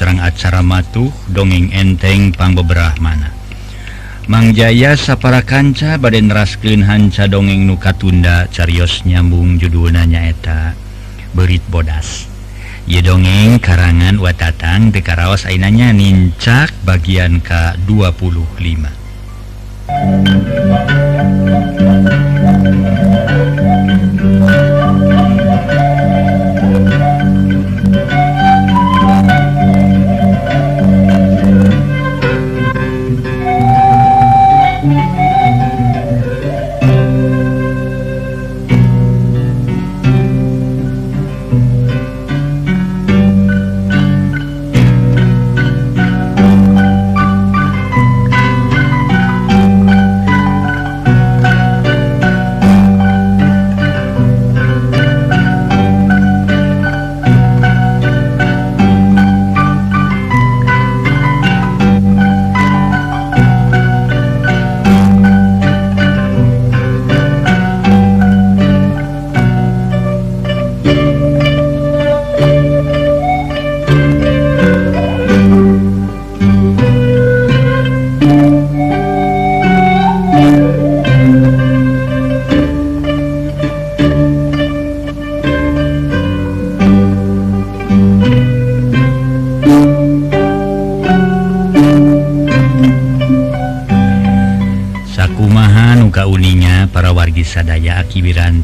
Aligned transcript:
sarang 0.00 0.16
acara 0.16 0.64
matuh 0.64 1.12
dongeng 1.28 1.68
enteng 1.76 2.32
pangbeberahmana 2.32 3.36
Mangjaya 4.30 4.96
sapara 4.96 5.44
kanca 5.44 6.00
baden 6.00 6.32
raskin 6.32 6.80
hanca 6.88 7.28
dongeng 7.28 7.68
nuka 7.68 7.92
tunda 7.92 8.48
carios 8.48 9.04
nyambung 9.04 9.60
judul 9.60 9.90
nanyaeta 9.90 10.72
berit 11.34 11.66
bodas. 11.66 12.30
Ye 12.86 13.02
dongeng 13.02 13.58
karangan 13.58 14.22
watatang 14.22 14.94
dekaraos 14.94 15.50
ainanya 15.50 15.90
nincak 15.90 16.70
bagian 16.86 17.42
K25 17.42 18.86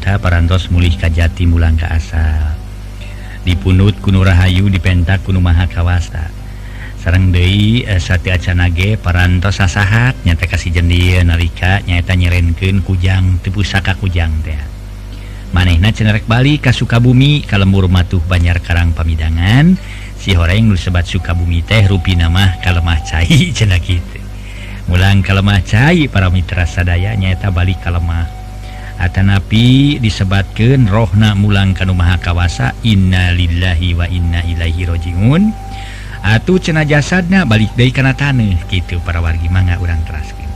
maka 0.07 0.23
parantos 0.23 0.71
mulih 0.71 0.95
kajjati 0.95 1.43
mulang 1.43 1.75
ke 1.75 1.83
asal 1.83 2.55
dipunut 3.43 3.99
kuno 3.99 4.23
Rahayu 4.23 4.71
dipentak 4.71 5.19
kuno 5.27 5.43
Mahakawasta 5.43 6.31
sarang 7.03 7.35
Dei 7.35 7.83
eh, 7.83 7.99
sate 7.99 8.31
acanage 8.31 8.95
parantos 8.95 9.59
sasahat 9.59 10.15
nyata 10.23 10.47
kasih 10.47 10.79
jendia 10.79 11.27
nalika 11.27 11.83
nyata 11.83 12.15
nyerenken 12.15 12.87
kujang 12.87 13.43
tipu 13.43 13.67
saka 13.67 13.99
kujang 13.99 14.31
teh 14.47 14.55
manehna 15.51 15.91
cenerek 15.91 16.23
Bali 16.23 16.55
ka 16.63 16.71
Sukabumi 16.71 17.43
kalembur 17.43 17.91
matuh 17.91 18.23
Banyar 18.23 18.63
Karang 18.63 18.95
pamidangan. 18.95 19.75
Si 20.15 20.31
horeng 20.31 20.71
nu 20.71 20.79
sebat 20.79 21.03
Sukabumi 21.03 21.67
teh 21.67 21.83
rupi 21.83 22.15
nama 22.15 22.55
kalemah 22.63 23.03
cai 23.03 23.51
cenah 23.59 23.83
kitu. 23.83 24.23
Mulang 24.87 25.19
kalemah 25.19 25.59
cai 25.67 26.07
para 26.07 26.31
mitra 26.31 26.63
sadaya 26.63 27.11
nyata 27.11 27.51
balik 27.51 27.83
kalemah 27.83 28.36
Atanapi 28.97 30.01
disebatkan 30.01 30.89
rohna 30.89 31.37
mulang 31.37 31.77
kan 31.77 31.93
maha 31.93 32.17
kawasa 32.17 32.73
innalillahi 32.81 33.93
wa 33.93 34.09
inna 34.09 34.41
ilaihi 34.41 34.89
rojiun. 34.89 35.53
Atuh 36.25 36.57
cena 36.57 36.81
jasadna 36.81 37.45
balik 37.45 37.71
dari 37.77 37.93
karena 37.93 38.17
tanah 38.17 38.65
gitu 38.67 38.97
para 39.05 39.21
wargi 39.21 39.47
mangga 39.53 39.77
orang 39.77 40.01
teraskan 40.03 40.47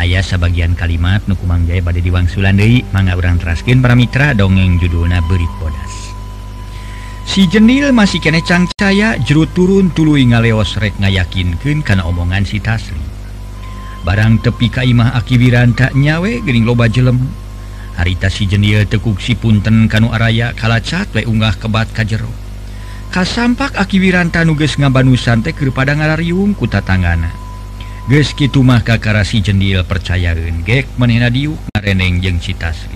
ayah 0.00 0.20
sebagian 0.20 0.76
kalimat 0.76 1.24
nukumang 1.24 1.64
jaya 1.64 1.80
pada 1.80 2.00
diwang 2.00 2.28
sulandai 2.28 2.84
mangga 2.92 3.16
orang 3.16 3.40
teraskan 3.40 3.80
para 3.80 3.96
mitra 3.96 4.36
dongeng 4.36 4.76
judulna 4.80 5.24
berit 5.24 5.50
bodas. 5.60 5.94
Si 7.26 7.44
jenil 7.50 7.90
masih 7.90 8.22
kene 8.22 8.40
cangcaya 8.40 9.18
juru 9.18 9.50
turun 9.50 9.90
tuluy 9.92 10.24
ngaleos 10.24 10.78
rek 10.78 10.94
ngayakinkan 11.02 11.82
karena 11.82 12.06
omongan 12.06 12.46
si 12.46 12.62
taslim 12.62 13.15
barang 14.06 14.46
tepi 14.46 14.70
Kaimah 14.70 15.18
akiwiran 15.18 15.74
tak 15.74 15.98
nyawe 15.98 16.46
Gering 16.46 16.62
loba 16.62 16.86
jelem. 16.86 17.18
Harita 17.98 18.30
si 18.30 18.46
jenia 18.46 18.86
tekuksi 18.86 19.34
punten 19.34 19.90
kanu 19.90 20.14
araya 20.14 20.54
kalacat 20.54 21.10
we 21.10 21.26
unggah 21.26 21.58
kebat 21.58 21.90
kajero. 21.90 22.30
Kasampak 23.10 23.74
akiwiran 23.74 24.30
tanuges 24.30 24.78
ngabanusan 24.78 25.42
teh 25.42 25.50
kepada 25.50 25.98
ngararium 25.98 26.54
kuta 26.54 26.78
tangana 26.78 27.46
geus 28.06 28.38
kitu 28.38 28.62
mah 28.62 28.86
kakara 28.86 29.26
si 29.26 29.42
jendil 29.42 29.82
percayaeun 29.82 30.62
gek 30.62 30.86
menena 30.94 31.26
diuk 31.26 31.58
ngareneng 31.74 32.22
jeng 32.22 32.38
citasri 32.38 32.94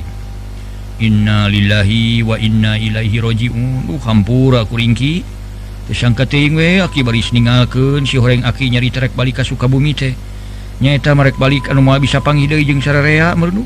Innalillahi 1.00 2.21
wa 2.22 2.37
inna 2.37 2.77
ilaihi 2.77 3.25
roji'un. 3.25 3.88
Uh 3.88 3.98
hampura 4.04 4.69
kuringki 4.69 5.25
tersangka 5.88 6.28
teuing 6.28 6.54
we 6.54 6.77
aki 6.77 7.00
baris 7.00 7.32
ningalkeun 7.32 8.04
si 8.04 8.21
horeng 8.21 8.44
aki 8.44 8.69
nyari 8.69 8.92
terek 8.92 9.16
balik 9.16 9.41
ka 9.41 9.42
Sukabumi 9.42 9.97
teh. 9.97 10.12
nyaeta 10.81 11.13
merek 11.13 11.37
balik 11.37 11.69
anu 11.69 11.85
mau 11.85 12.01
bisa 12.01 12.25
panggil 12.25 12.57
jeung 12.65 12.81
sararea 12.81 13.37
merdu. 13.37 13.63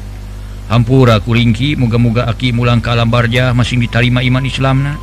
Hampura 0.66 1.22
kuringki 1.22 1.78
muga-muga 1.78 2.26
aki 2.26 2.50
mulang 2.50 2.82
ka 2.82 2.98
lambarja 2.98 3.54
masih 3.54 3.78
diterima 3.78 4.20
iman 4.20 4.44
Islamna. 4.44 4.94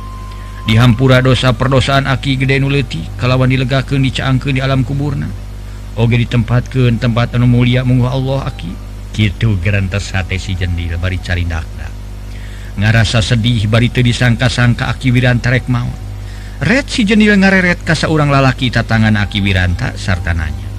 Di 0.62 0.78
Hampura 0.78 1.18
dosa 1.24 1.56
perdosaan 1.56 2.06
aki 2.06 2.38
gede 2.38 2.60
nuleti 2.60 3.02
kalawan 3.18 3.50
dilegakan 3.50 4.04
dicaangkeun 4.04 4.54
di 4.54 4.62
alam 4.62 4.84
kuburna. 4.84 5.26
Oge 5.96 6.20
ditempatkeun 6.20 7.00
tempat 7.00 7.34
anu 7.34 7.48
mulia 7.48 7.82
munggu 7.82 8.06
Allah 8.06 8.46
aki. 8.46 8.70
Gitu 9.12 9.60
gerantes 9.60 10.12
hate 10.12 10.36
si 10.36 10.56
jendil 10.56 10.96
bari 10.96 11.20
cari 11.20 11.44
carindakna 11.44 11.88
ngarasa 12.72 13.20
sedih 13.20 13.68
bari 13.68 13.92
teu 13.92 14.00
disangka-sangka 14.00 14.88
aki 14.88 15.12
wirantarek 15.12 15.68
maut. 15.68 15.92
Red 16.64 16.88
si 16.88 17.04
jendil 17.04 17.36
ngareret 17.36 17.84
ka 17.84 17.92
saurang 17.92 18.32
lalaki 18.32 18.72
tatangan 18.72 19.20
aki 19.20 19.44
wiranta 19.44 19.92
sarta 20.00 20.32
nanya 20.32 20.71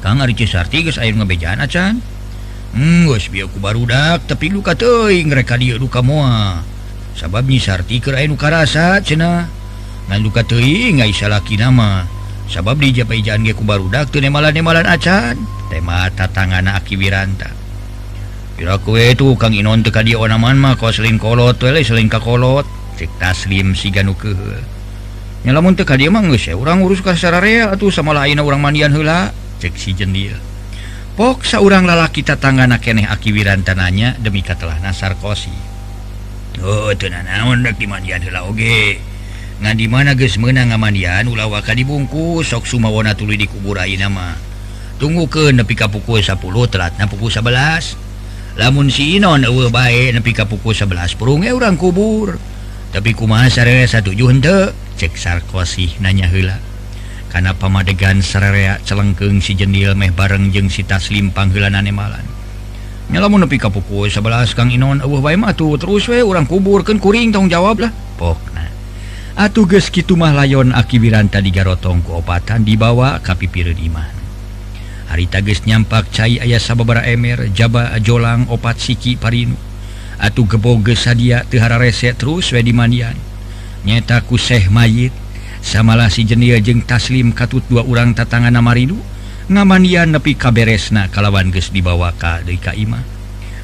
Kang 0.00 0.24
Arcisarti 0.24 0.88
geus 0.88 0.96
air 0.96 1.12
ngebejaan 1.12 1.60
acan. 1.60 2.00
Enggus 2.70 3.28
hmm, 3.28 3.34
biaku 3.34 3.58
barudak 3.60 4.24
tapi 4.24 4.48
luka 4.48 4.72
teuing 4.72 5.28
mereka 5.28 5.60
dia 5.60 5.76
luka 5.76 6.00
moa. 6.00 6.64
Sabab 7.18 7.44
nyi 7.44 7.60
Sarti 7.60 8.00
keur 8.00 8.16
aya 8.16 8.24
nu 8.24 8.40
karasat 8.40 9.04
cenah. 9.04 9.44
Ngan 10.08 10.20
luka 10.24 10.40
teuing 10.46 11.04
ngai 11.04 11.12
salaki 11.12 11.60
nama. 11.60 12.08
Sabab 12.48 12.80
di 12.80 12.96
japaijan 12.96 13.44
ge 13.44 13.52
ku 13.52 13.62
barudak 13.62 14.08
teu 14.08 14.24
nemalan-nemalan 14.24 14.88
ah, 14.88 14.96
acan. 14.96 15.36
Tema 15.68 16.08
tatangana 16.10 16.80
Aki 16.80 16.94
Wiranta. 16.96 17.52
Pira 18.58 18.80
kowe 18.80 18.98
eh, 18.98 19.14
tuh 19.14 19.36
Kang 19.36 19.54
Inon 19.54 19.84
teka 19.86 20.02
dia 20.02 20.18
onaman 20.18 20.58
mah 20.58 20.74
kos 20.80 20.98
seling 20.98 21.20
kolot 21.20 21.60
we 21.60 21.70
eh, 21.76 21.84
seling 21.84 22.08
ka. 22.08 22.18
Cek 22.98 23.10
taslim 23.20 23.76
si 23.76 23.92
ganu 23.92 24.16
keuheul. 24.16 24.64
Nyalamun 25.44 25.76
teka 25.76 25.94
dia 26.00 26.08
mah 26.08 26.24
geus 26.24 26.48
urang 26.56 26.80
eh, 26.80 26.86
urus 26.86 27.04
ka 27.04 27.14
real 27.42 27.74
atuh 27.74 27.92
sama 27.92 28.16
lain 28.16 28.40
orang 28.40 28.62
mandian 28.62 28.94
heula. 28.94 29.30
cek 29.60 29.76
si 29.76 29.92
jenil 29.92 30.34
Pok 31.20 31.44
seorang 31.44 31.84
lalaki 31.84 32.24
tetangga 32.24 32.64
nakeneh 32.64 33.04
aki 33.04 33.36
wiran 33.36 33.60
tananya 33.60 34.16
demi 34.16 34.40
katalah 34.40 34.80
nasar 34.80 35.20
kosi. 35.20 35.52
Oh 36.64 36.88
tenan 36.96 37.28
oge? 38.48 38.96
Ngan 39.60 39.76
di 39.76 39.84
mana 39.84 40.16
geus 40.16 40.40
meunang 40.40 40.72
ngamandian 40.72 41.28
ulah 41.28 41.44
waka 41.44 41.76
dibungkus 41.76 42.48
sok 42.48 42.64
Sumawana 42.64 43.12
tuli 43.12 43.36
di 43.36 43.44
kuburai 43.44 43.92
nama 44.00 44.32
tunggu 44.96 45.28
ke 45.28 45.52
nepi 45.52 45.76
ka 45.76 45.92
pukul 45.92 46.24
10 46.24 46.40
telatna 46.68 47.04
pukul 47.04 47.28
11 47.28 48.56
lamun 48.56 48.88
si 48.88 49.20
Inon 49.20 49.44
eueuh 49.44 49.68
bae 49.68 50.12
nepi 50.16 50.32
ka 50.32 50.48
pukul 50.48 50.72
11 50.72 51.20
purung 51.20 51.44
e 51.44 51.52
urang 51.52 51.76
kubur. 51.76 52.40
Tapi 52.96 53.12
kumaha 53.12 53.52
sarere 53.52 53.84
satuju 53.84 54.24
henteu? 54.24 54.72
Cek 54.96 55.20
sarkosi 55.20 56.00
nanya 56.00 56.32
heula. 56.32 56.69
karena 57.30 57.54
pamadegan 57.54 58.18
serreak 58.20 58.82
celengkeng 58.82 59.38
si 59.38 59.54
jendil 59.54 59.94
meh 59.94 60.10
bareng 60.10 60.50
jeng 60.50 60.66
si 60.66 60.82
taslim 60.82 61.30
panggilanan 61.30 61.86
nemalan. 61.86 62.26
Nyalamu 63.10 63.42
nepi 63.42 63.58
ka 63.58 63.70
pukul 63.70 64.10
11 64.10 64.54
Kang 64.54 64.70
Inon 64.70 65.02
uh, 65.02 65.50
tuh 65.54 65.78
terus 65.78 66.06
we 66.10 66.22
orang 66.22 66.46
kubur 66.46 66.82
kuburkan 66.82 66.98
kuring 66.98 67.30
tong 67.30 67.46
jawab 67.46 67.82
lah. 67.82 67.90
Pok 68.18 68.38
nah. 68.54 68.70
Atuh 69.38 69.66
geus 69.66 69.90
kitu 69.90 70.18
mah 70.18 70.34
layon 70.34 70.74
akibiran 70.74 71.30
tadi 71.30 71.54
garotong 71.54 72.02
keopatan 72.02 72.66
dibawa 72.66 73.18
ka 73.22 73.38
pipireun 73.38 73.78
iman. 73.90 74.14
Harita 75.10 75.42
geus 75.42 75.66
nyampak 75.66 76.10
cai 76.10 76.38
aya 76.38 76.58
sababara 76.58 77.06
emer 77.06 77.50
jaba 77.50 77.94
jolang 77.98 78.46
opat 78.50 78.78
siki 78.78 79.18
parinu. 79.18 79.58
Atuh 80.18 80.46
gebo 80.46 80.78
geus 80.82 81.06
sadia 81.06 81.46
teu 81.46 81.62
hara 81.62 81.78
rese 81.78 82.14
terus 82.14 82.50
we 82.54 82.62
dimandian 82.62 83.18
nyeta 83.80 84.20
ku 84.20 84.36
Syekh 84.36 84.68
mayit 84.68 85.12
samalah 85.60 86.08
si 86.08 86.24
jenia 86.24 86.58
jeung 86.58 86.84
taslim 86.84 87.32
katut 87.36 87.64
dua 87.68 87.84
orang 87.84 88.16
tatangan 88.16 88.52
namaridu 88.52 88.96
ngamanian 89.48 90.12
nepi 90.12 90.36
kaberesna 90.36 91.08
kalawan 91.12 91.52
ges 91.52 91.70
dibawa 91.70 92.12
ka 92.16 92.42
Kaimah 92.44 93.02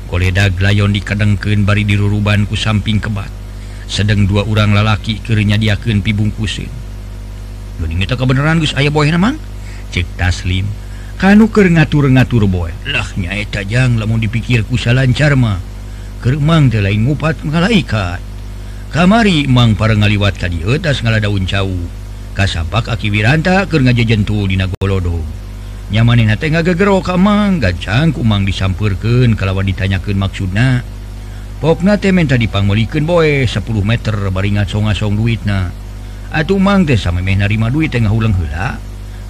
koledag 0.06 0.56
layon 0.62 0.94
dikadengkeun 0.94 1.66
bari 1.66 1.82
diruruban 1.82 2.46
ku 2.46 2.54
samping 2.54 3.02
kebat 3.02 3.28
sedang 3.87 4.26
dua 4.26 4.46
orang 4.46 4.75
lalaki 4.75 5.19
kirinya 5.22 5.58
diakeun 5.58 6.02
pibungkusin 6.02 6.87
Duning 7.76 8.08
kebenaran 8.08 8.56
geus 8.56 8.72
aya 8.72 8.88
boy 8.88 9.04
namang? 9.12 9.37
Cek 9.93 10.16
taslim 10.16 10.64
kanu 11.16 11.48
keur 11.48 11.69
ngatur-ngatur 11.69 12.48
boy. 12.48 12.72
Lah 12.88 13.08
nyaeta 13.16 13.64
jang 13.64 14.00
lamun 14.00 14.20
dipikir 14.20 14.64
ku 14.64 14.81
salancar 14.81 15.37
mah 15.37 15.60
keur 16.25 16.40
mang 16.40 16.72
lain 16.72 17.04
ngupat 17.04 17.44
malaikat 17.44 18.20
kamari 18.96 19.44
Mang 19.44 19.76
para 19.76 19.93
ngaliwat 19.93 20.40
ka 20.40 20.48
di 20.48 20.64
atas 20.64 21.04
ngala 21.04 21.20
daun 21.20 21.44
cau. 21.44 21.69
Kasapak 22.32 22.88
aki 22.88 23.12
wiranta 23.12 23.69
ke 23.69 23.76
ngajajentu 23.76 24.48
dina 24.48 24.72
golodong 24.72 25.20
nyamanin 25.93 26.32
hati 26.32 26.48
ngagegero 26.48 27.04
kamang 27.04 27.60
gancang 27.60 28.16
kumang 28.16 28.48
disampurkan 28.48 29.37
kalawan 29.37 29.69
ditanyakan 29.69 30.16
maksudna. 30.16 30.81
Pokna 31.60 32.00
teh 32.00 32.08
minta 32.08 32.40
dipangmelikan 32.40 33.04
boy 33.04 33.44
10 33.44 33.60
meter 33.84 34.16
baringat 34.32 34.72
songasong 34.72 35.12
duit 35.12 35.44
na 35.44 35.69
atuh 36.32 36.56
mang 36.56 36.88
teh 36.88 36.96
sama 36.96 37.20
meh 37.20 37.37
narima 37.37 37.69
duit 37.69 37.93
teh 37.93 38.00
ngahulang 38.00 38.32
hula 38.32 38.81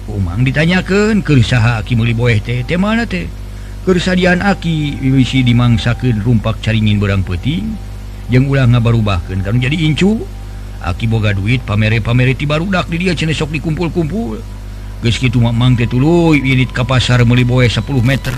kumang 0.07 0.47
ditanyakan 0.47 1.19
kerusaha 1.19 1.83
aki 1.83 1.99
muli 1.99 2.15
boy 2.15 2.39
teh? 2.39 2.63
Teh 2.63 2.79
mana 2.79 3.03
teh? 3.03 3.27
Kersadian 3.83 4.39
aki 4.39 4.95
bibisi 4.95 5.43
dimangsakan 5.43 6.23
rumpak 6.23 6.63
caringin 6.63 7.03
berang 7.03 7.27
peting 7.27 7.86
jeng 8.27 8.51
ulang 8.51 8.75
ngabarubahkan 8.75 9.39
kan 9.43 9.55
jadi 9.59 9.75
incu 9.87 10.23
aki 10.83 11.09
boga 11.09 11.33
duit 11.33 11.63
pamere 11.63 12.03
pameriti 12.03 12.45
barudak 12.45 12.87
di 12.91 13.01
dia 13.01 13.13
cenesok 13.17 13.49
dikumpul-kumpul. 13.57 14.39
Geus 14.97 15.17
kitu 15.21 15.37
mak 15.37 15.53
mang 15.53 15.77
teh 15.77 15.85
tuluy 15.85 16.41
unit 16.41 16.73
ka 16.73 16.81
pasar 16.81 17.21
meuli 17.21 17.45
boe 17.45 17.65
10 17.65 17.85
meter. 18.01 18.33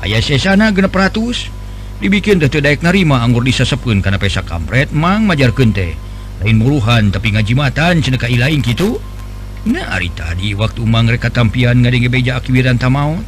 Aya 0.00 0.16
sesana 0.24 0.72
genep 0.72 0.92
ratus 0.92 1.52
dibikin 2.00 2.40
teh 2.40 2.48
teu 2.48 2.64
daek 2.64 2.80
narima 2.80 3.20
anggur 3.20 3.44
disesepkeun 3.44 4.00
kana 4.00 4.16
pesa 4.16 4.40
kampret 4.40 4.92
mang 4.96 5.28
majarkeun 5.28 5.76
teh. 5.76 5.92
Lain 6.40 6.56
muruhan 6.56 7.12
tapi 7.12 7.36
ngajimatan 7.36 8.00
cenah 8.00 8.20
ka 8.20 8.28
ilaing 8.32 8.64
kitu. 8.64 8.96
Nah 9.68 9.92
ari 9.92 10.08
tadi 10.16 10.56
waktu 10.56 10.80
mang 10.88 11.04
reka 11.04 11.28
tampian 11.28 11.84
ngadenge 11.84 12.08
beja 12.08 12.40
aki 12.40 12.48
wiran 12.48 12.80
tamaon 12.80 13.20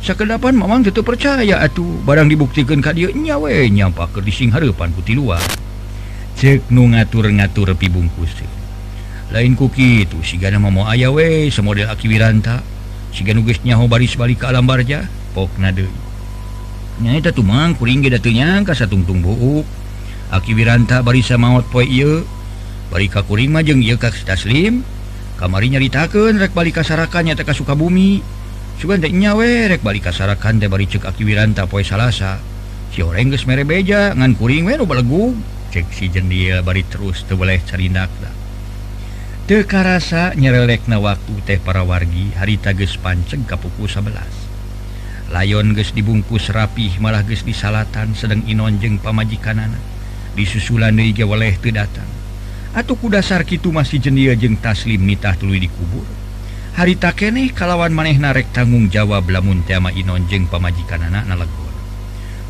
sekepan 0.00 0.56
memang 0.56 0.80
tetap 0.84 1.04
percaya. 1.04 1.60
Atuh 1.60 2.00
barang 2.04 2.28
dibuktikan 2.28 2.80
ka 2.80 2.96
dia 2.96 3.12
nyawe 3.12 3.48
eh, 3.48 3.68
nyampa 3.68 4.08
ke 4.08 4.24
dising 4.24 4.52
harapan 4.52 4.90
putih 4.96 5.20
luar. 5.20 5.40
Cek 6.40 6.72
nu 6.72 6.88
ngatur-ngatur 6.88 7.76
pi 7.76 7.92
bungkus 7.92 8.32
lain 9.30 9.54
kuki 9.54 10.02
itu 10.02 10.18
si 10.26 10.42
gana 10.42 10.58
mau 10.58 10.90
ayawe 10.90 11.46
semodel 11.54 11.86
aki 11.86 12.10
wiranta. 12.10 12.58
Si 13.10 13.22
nugesnyaho 13.26 13.90
baris 13.90 14.14
balik 14.14 14.42
ke 14.42 14.46
alam 14.46 14.66
barja 14.66 15.06
pok 15.34 15.50
nade. 15.58 15.86
Nyata 17.02 17.30
tumang 17.30 17.74
kuring 17.78 18.06
datunya 18.06 18.58
ka 18.66 18.74
satungtung 18.74 19.22
buuk. 19.22 19.66
Aki 20.30 20.54
wiranta 20.54 21.02
barisa 21.02 21.34
maut 21.38 21.66
poe 21.70 21.86
ieu 21.86 22.22
bari 22.90 23.06
ka 23.06 23.22
kuring 23.22 23.50
mah 23.50 23.62
jeung 23.66 23.82
ieu 23.82 23.98
ka 23.98 24.10
taslim 24.10 24.82
kamari 25.38 25.74
nyaritakeun 25.74 26.38
rek 26.38 26.54
balik 26.54 26.78
ka 26.78 26.82
Saraka 26.86 27.22
nyata 27.22 27.46
ka 27.46 27.54
Sukabumi. 27.54 28.39
nya 29.12 29.36
werek 29.36 29.84
balik 29.84 30.08
kasarakan 30.08 30.56
bari 30.56 30.88
dari 30.88 30.96
cekakiranta 30.96 31.68
poe 31.68 31.84
salahsa 31.84 32.40
si 32.88 33.00
siorengges 33.00 33.44
mere 33.44 33.68
beja 33.68 34.16
ngankuring 34.16 34.64
belegu 34.64 35.36
cek 35.70 35.92
si 35.92 36.08
jendil 36.08 36.64
bari 36.64 36.82
terus 36.88 37.22
te 37.28 37.36
boleh 37.36 37.60
cerindakna 37.60 38.32
teka 39.44 39.84
rasa 39.84 40.32
nyerelek 40.32 40.88
na 40.88 40.96
waktu 40.96 41.34
teh 41.44 41.60
para 41.60 41.84
wargi 41.84 42.32
hari 42.34 42.56
tages 42.56 42.96
panceng 42.96 43.44
kapuku 43.44 43.84
11 43.84 44.10
layon 45.30 45.76
ges 45.76 45.92
dibungkus 45.92 46.48
rapih 46.50 46.96
malah 46.98 47.22
ges 47.22 47.44
di 47.44 47.52
salatan 47.52 48.16
sedang 48.16 48.42
inonjeng 48.48 48.96
pamajikan 48.96 49.60
anak 49.60 49.84
disusulan 50.34 50.94
deiga 50.94 51.26
oleh 51.26 51.54
te 51.58 51.74
datang. 51.74 52.06
Atau 52.70 52.94
kudasar 52.94 53.42
Kitu 53.42 53.74
masih 53.74 53.98
jendil 53.98 54.34
jeng 54.38 54.54
taslim 54.54 55.02
nitah 55.02 55.34
tulu 55.34 55.58
dikubur. 55.58 56.19
harita 56.74 57.10
keneh 57.14 57.50
kalawan 57.54 57.94
maneh 57.94 58.18
narek 58.18 58.52
tanggung 58.54 58.90
jawab 58.90 59.26
lamun 59.30 59.62
tema 59.66 59.90
Inonjeng 59.94 60.46
pamajikan 60.46 61.06
anak 61.06 61.26
nalegon 61.26 61.70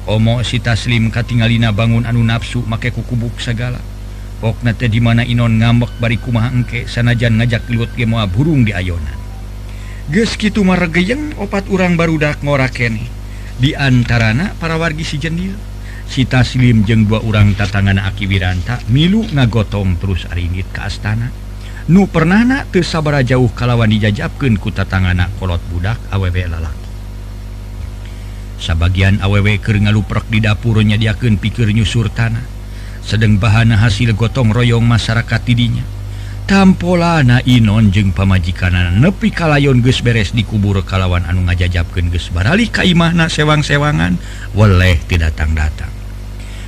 Omo 0.08 0.40
si 0.40 0.58
taslim 0.58 1.12
katingalina 1.12 1.70
bangun 1.76 2.08
anu 2.08 2.24
nafsu 2.24 2.64
make 2.64 2.88
kukubuk 2.88 3.36
segala. 3.38 3.78
Okna 4.40 4.72
teh 4.72 4.88
dimana 4.88 5.22
Inon 5.28 5.60
ngambek 5.60 6.02
bari 6.02 6.16
kumaha 6.16 6.50
engke 6.50 6.88
sanajan 6.88 7.36
ngajak 7.36 7.68
liwat 7.68 7.92
gemoa 7.92 8.24
burung 8.24 8.64
di 8.64 8.72
ayonan. 8.72 9.14
Geus 10.08 10.40
kitu 10.40 10.64
maregeyeng 10.64 11.36
opat 11.36 11.68
urang 11.68 12.00
barudak 12.00 12.40
ngora 12.40 12.72
keneh 12.72 13.06
di 13.60 13.76
antarana 13.76 14.56
para 14.56 14.80
wargi 14.80 15.04
si 15.04 15.20
jendil. 15.20 15.54
Si 16.10 16.26
taslim 16.26 16.82
jeng 16.82 17.06
dua 17.06 17.22
urang 17.22 17.54
tatangan 17.54 18.00
Aki 18.00 18.26
Wiranta 18.26 18.82
milu 18.90 19.22
ngagotong 19.30 20.00
terus 20.00 20.26
arinit 20.26 20.66
ke 20.74 20.80
astana. 20.82 21.30
nu 21.90 22.06
pernah 22.06 22.46
tersabara 22.70 23.26
jauh 23.26 23.50
kalawan 23.50 23.90
dijajabkan 23.90 24.54
kuta 24.56 24.86
tanganak 24.86 25.28
kolot 25.42 25.58
budak 25.74 25.98
awW 26.14 26.36
lalaki? 26.46 26.88
Sebagian 28.62 29.18
awwker 29.18 29.74
ngaluprek 29.74 30.30
di 30.30 30.38
dapurnya 30.38 30.94
diaken 30.94 31.40
pikir 31.42 31.74
nyusur 31.74 32.12
tanah. 32.12 32.46
Sedang 33.02 33.40
bahana 33.40 33.80
hasil 33.80 34.14
gotong 34.14 34.52
royong 34.52 34.84
masyarakat 34.84 35.40
dirinya 35.48 35.82
tampolana 36.50 37.38
Inon 37.46 37.94
jeung 37.94 38.10
pamajikan 38.10 38.74
nepi 38.98 39.30
kalayon 39.30 39.86
ges 39.86 40.02
beres 40.02 40.34
di 40.34 40.42
kubur 40.42 40.82
kalawan 40.82 41.22
anu 41.22 41.46
ngajajabkan 41.46 42.10
ges 42.10 42.26
barali 42.34 42.66
Kaimahna 42.66 43.30
sewang-sewangan 43.30 44.18
weleh 44.58 44.98
tidak 45.06 45.38
datang-datang. 45.38 45.94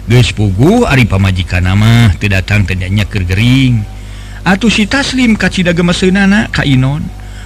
Ges 0.06 0.30
pugu 0.30 0.86
Ari 0.86 1.02
pamajikan 1.10 1.66
nama 1.66 2.14
tidak 2.14 2.46
datang 2.46 2.62
tidaknya 2.62 3.10
kergering 3.10 3.82
atau 4.42 4.66
si 4.66 4.90
taslim 4.90 5.38
kacita 5.38 5.70
gemesenana 5.70 6.50
Kainon 6.50 7.02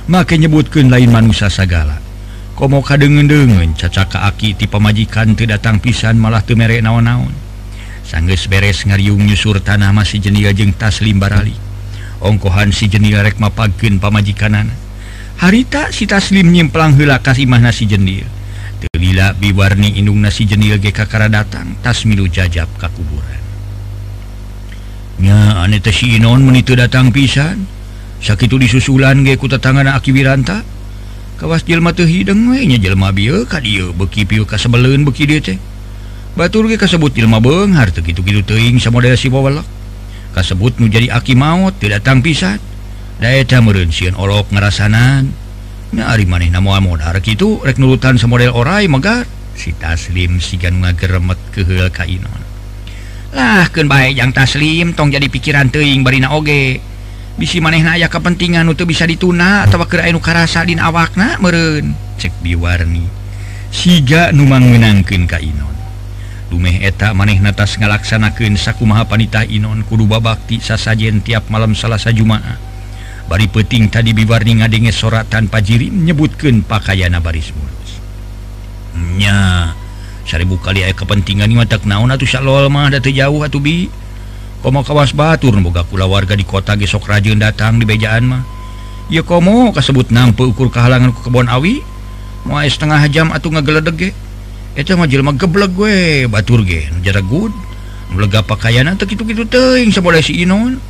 make 0.08 0.36
nyebutkan 0.36 0.88
lain 0.88 1.12
manusia 1.12 1.52
segala 1.52 2.00
komo 2.56 2.80
kadengen-dengen 2.80 3.76
cacaka 3.76 4.24
aki 4.24 4.56
ti 4.56 4.64
pemajikan 4.64 5.36
tedatang 5.36 5.76
pisan 5.76 6.16
malah 6.16 6.40
temerek 6.40 6.80
naon-naon. 6.80 7.32
Sangges 8.06 8.48
beres 8.48 8.86
ngariung 8.86 9.20
nyusur 9.28 9.60
tanah 9.60 9.92
masih 9.92 10.22
jenia 10.22 10.54
jeng 10.56 10.72
taslim 10.72 11.20
barali. 11.20 11.52
Ongkohan 12.24 12.72
si 12.72 12.88
jenia 12.88 13.20
rek 13.20 13.36
mapagen 13.36 14.00
pamajikanana. 14.00 14.72
Harita 15.36 15.92
si 15.92 16.08
taslim 16.08 16.48
nyimplang 16.48 16.96
hela 16.96 17.20
kasih 17.20 17.44
mah 17.44 17.60
nasi 17.60 17.84
jenil 17.84 18.24
telila 18.76 19.32
biwarni 19.32 19.96
indung 19.96 20.20
nasi 20.20 20.44
jenil 20.44 20.76
ge 20.76 20.92
kakara 20.92 21.32
datang 21.32 21.76
tas 21.80 22.04
milu 22.04 22.28
jajab 22.28 22.68
kakubur 22.76 23.15
aneta 25.24 25.88
si 25.88 26.20
non 26.20 26.44
menitu 26.44 26.76
datang 26.76 27.08
pisan. 27.08 27.64
Sakit 28.20 28.48
itu 28.48 28.56
disusulan 28.56 29.24
geku 29.24 29.48
tangan 29.48 29.92
aki 29.92 30.12
wiranta 30.12 30.64
kawas 31.36 31.68
jelma 31.68 31.92
hidungnya 31.92 32.80
jelma 32.80 33.12
beki 33.12 34.24
beki 34.24 35.60
batur 36.36 36.64
kasebut 36.68 37.12
jelma 37.12 37.40
Benghar 37.40 37.92
gitu-gitu 37.92 38.44
teing 38.44 38.80
sama 38.80 39.04
si 39.16 39.28
kasebut 40.36 40.76
nu 40.80 40.88
jadi 40.88 41.12
aki 41.12 41.32
maut 41.36 41.76
tidak 41.80 42.04
datang 42.04 42.20
pisan. 42.20 42.60
Daya 43.16 43.44
mereunsian 43.64 44.12
olok 44.12 44.52
ngerasanan. 44.52 45.32
Nah 45.96 46.12
maneh 46.28 46.52
na 46.52 46.60
moal 46.60 46.84
modar 46.84 47.16
rek 47.16 47.80
nurutan 47.80 48.20
samodel 48.20 48.52
orai 48.52 48.84
megar 48.84 49.24
si 49.56 49.72
taslim 49.72 50.36
sigan 50.36 50.84
ngageremet 50.84 51.40
keheul 51.56 51.88
ka 51.88 52.04
lah 53.36 53.68
ke 53.68 53.84
baik 53.84 54.16
yang 54.16 54.32
taslim 54.32 54.96
tong 54.96 55.12
jadi 55.12 55.28
pikiran 55.28 55.68
teing 55.68 56.00
Barina 56.00 56.32
oge. 56.32 56.80
Bisi 57.36 57.60
maneh 57.60 57.84
aya 57.84 58.08
kepentingan 58.08 58.64
untuk 58.64 58.88
bisa 58.88 59.04
dituna 59.04 59.68
atau 59.68 59.76
Karasadin 59.84 60.80
awakna 60.80 61.36
meren 61.36 61.92
cek 62.16 62.32
biwarni. 62.40 63.04
Siga 63.68 64.32
numang 64.32 64.64
menangkan 64.64 65.28
Kainon 65.28 65.76
dumeh 66.46 66.86
eta 66.86 67.10
maneh 67.10 67.42
natas 67.42 67.74
ngalaksanakan 67.76 68.56
sakkumaha 68.56 69.10
panita 69.10 69.42
Inon 69.42 69.82
kuduba 69.82 70.22
Bakti 70.22 70.62
sasajen 70.62 71.18
tiap 71.20 71.50
malam 71.50 71.74
salahsa 71.74 72.14
Jumaah. 72.14 72.56
Bari 73.26 73.50
peting 73.50 73.90
tadi 73.90 74.14
biwarni 74.14 74.62
ngadenge 74.62 74.94
sorat 74.94 75.26
tanpa 75.26 75.58
jiri 75.58 75.90
menyebutkan 75.90 76.62
pakaian 76.62 77.10
nabarismurnya 77.10 79.74
seribu 80.26 80.58
kali 80.58 80.82
aya 80.82 80.92
kepentingan 80.92 81.48
watak 81.54 81.86
naon 81.86 82.10
atau 82.10 82.26
Shalomah 82.26 82.90
ada 82.90 82.98
jauh 82.98 83.40
atau 83.46 83.62
bi. 83.62 83.86
Komo 84.60 84.82
kawas 84.82 85.14
Batur 85.14 85.54
boga 85.62 85.86
pula 85.86 86.10
warga 86.10 86.34
di 86.34 86.42
kota 86.42 86.74
gesok 86.74 87.06
rajin 87.06 87.38
datang 87.38 87.78
di 87.78 87.86
bejaan 87.86 88.26
mah. 88.26 88.42
Ya 89.06 89.22
komo 89.22 89.70
kasebut 89.70 90.10
nampu 90.10 90.50
ukur 90.50 90.74
kehalangan 90.74 91.14
ke 91.14 91.30
kebon 91.30 91.46
awi? 91.46 91.78
Mau 92.42 92.58
setengah 92.58 93.06
jam 93.06 93.30
atau 93.30 93.54
ngegeledeg 93.54 94.10
itu 94.76 94.92
mah 94.92 95.08
jelma 95.08 95.32
geblek 95.38 95.70
gue 95.72 96.26
batur 96.26 96.66
ge. 96.66 96.90
Jarak 97.06 97.24
good 97.30 97.54
melega 98.10 98.42
pakaian 98.42 98.86
atau 98.90 99.06
gitu-gitu 99.06 99.46
teing 99.46 99.94
seboleh 99.94 100.20
si 100.20 100.42
Inon. 100.42 100.82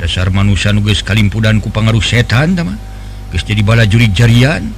Dasar 0.00 0.32
manusia 0.32 0.72
nuges 0.72 1.04
kalimpudan 1.04 1.60
ku 1.60 1.68
pengaruh 1.68 2.00
setan 2.00 2.56
teman 2.56 2.80
geus 3.28 3.44
jadi 3.44 3.60
bala 3.60 3.84
juri 3.84 4.08
jarian. 4.08 4.72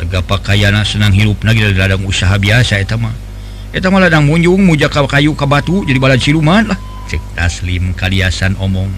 Lega 0.00 0.24
pakaian 0.24 0.72
senang 0.88 1.12
hirup 1.12 1.44
lagi 1.44 1.60
dari 1.60 1.76
ladang 1.76 2.08
usaha 2.08 2.32
biasa 2.40 2.80
itu 2.80 2.96
mah. 2.96 3.12
maladang 3.88 4.28
munjung 4.28 4.60
muja 4.60 4.92
kayu 4.92 5.32
ke 5.32 5.46
batu 5.48 5.80
jadi 5.88 5.96
bala 5.96 6.20
siluman 6.20 6.68
lah. 6.68 6.78
Cek 7.08 7.32
taslim 7.32 7.96
kaliasan 7.96 8.60
omong. 8.60 8.92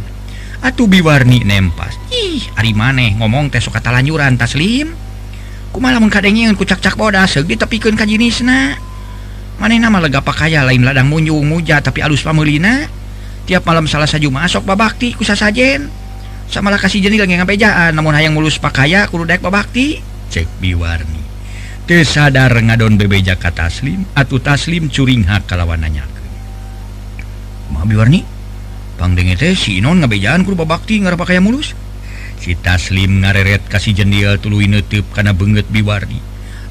Atuh 0.65 0.91
biwarni 0.91 1.47
nempas. 1.47 1.95
Ih 2.11 2.43
ari 2.59 2.75
maneh 2.75 3.15
ngomong 3.15 3.55
teh 3.55 3.63
suka 3.63 3.79
talanjuran 3.79 4.35
taslim. 4.35 4.91
Kumalah 5.71 6.03
mengkadengeun 6.03 6.59
ku 6.59 6.67
cak-cak 6.67 6.99
bodas 6.99 7.35
seug 7.35 7.47
ditepikeun 7.47 7.95
ka 7.95 8.07
jinisna. 8.07 8.79
Manehna 9.63 9.91
mah 9.91 10.03
lega 10.03 10.19
pakaya 10.19 10.67
lain 10.67 10.83
ladang 10.83 11.07
munjung 11.07 11.47
muja 11.47 11.79
tapi 11.79 12.03
alus 12.03 12.27
pameulina 12.27 12.91
tiap 13.47 13.63
malam 13.69 13.87
salah 13.87 14.09
sajumaah 14.09 14.51
sok 14.51 14.67
babakti 14.67 15.15
ku 15.15 15.23
sasajen. 15.23 15.87
Samalah 16.51 16.77
kasih 16.77 17.01
jenis 17.01 17.25
lagi 17.25 17.39
ngapejaan 17.39 17.95
namun 17.97 18.13
hayang 18.13 18.35
mulus 18.35 18.59
pakaya 18.59 19.07
kudu 19.07 19.25
daek 19.29 19.41
babakti. 19.41 20.03
Cek 20.33 20.61
biwarni. 20.61 21.24
sadar 21.85 22.57
ngadon 22.57 22.97
bebe 22.97 23.21
Jaka 23.21 23.53
taslim 23.53 24.09
atau 24.17 24.41
taslim 24.41 24.89
curing 24.89 25.29
hak 25.29 25.45
kalawanannya. 25.45 26.09
Warnibakti 27.75 28.25
pakaya 31.05 31.41
mulus. 31.45 31.77
Si 32.41 32.57
taslim 32.57 33.21
ngareret 33.21 33.69
kasih 33.69 33.93
jendil 33.93 34.41
tulu 34.41 34.65
nutup 34.65 35.05
karena 35.13 35.37
banget 35.37 35.69
biwardi 35.69 36.17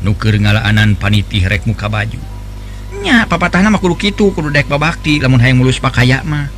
nuker 0.02 0.36
ngalaanan 0.36 0.98
paniti 0.98 1.46
rek 1.46 1.70
muka 1.70 1.88
baju. 1.88 2.20
Nya 3.06 3.30
papa 3.30 3.54
tanah 3.54 3.70
kudu 3.78 3.96
kitu, 3.98 4.34
kudu 4.34 4.50
dek 4.50 4.66
babakti 4.66 5.22
lamun 5.22 5.42
hayang 5.42 5.62
mulus 5.62 5.78
pakaya 5.78 6.26
mah. 6.26 6.50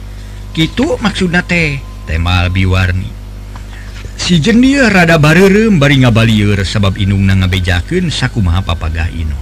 Gitu 0.56 0.96
maksudnya 1.04 1.44
teh? 1.44 1.84
Temal 2.08 2.48
biwarni 2.54 3.25
si 4.26 4.42
jenia 4.42 4.90
rada 4.90 5.22
barem 5.22 5.78
bari 5.78 6.02
ngabaliur 6.02 6.58
sabab 6.66 6.98
inung 6.98 7.30
na 7.30 7.38
ngabejaken 7.38 8.10
sakuma 8.10 8.58
papaga 8.66 9.06
Inon. 9.14 9.38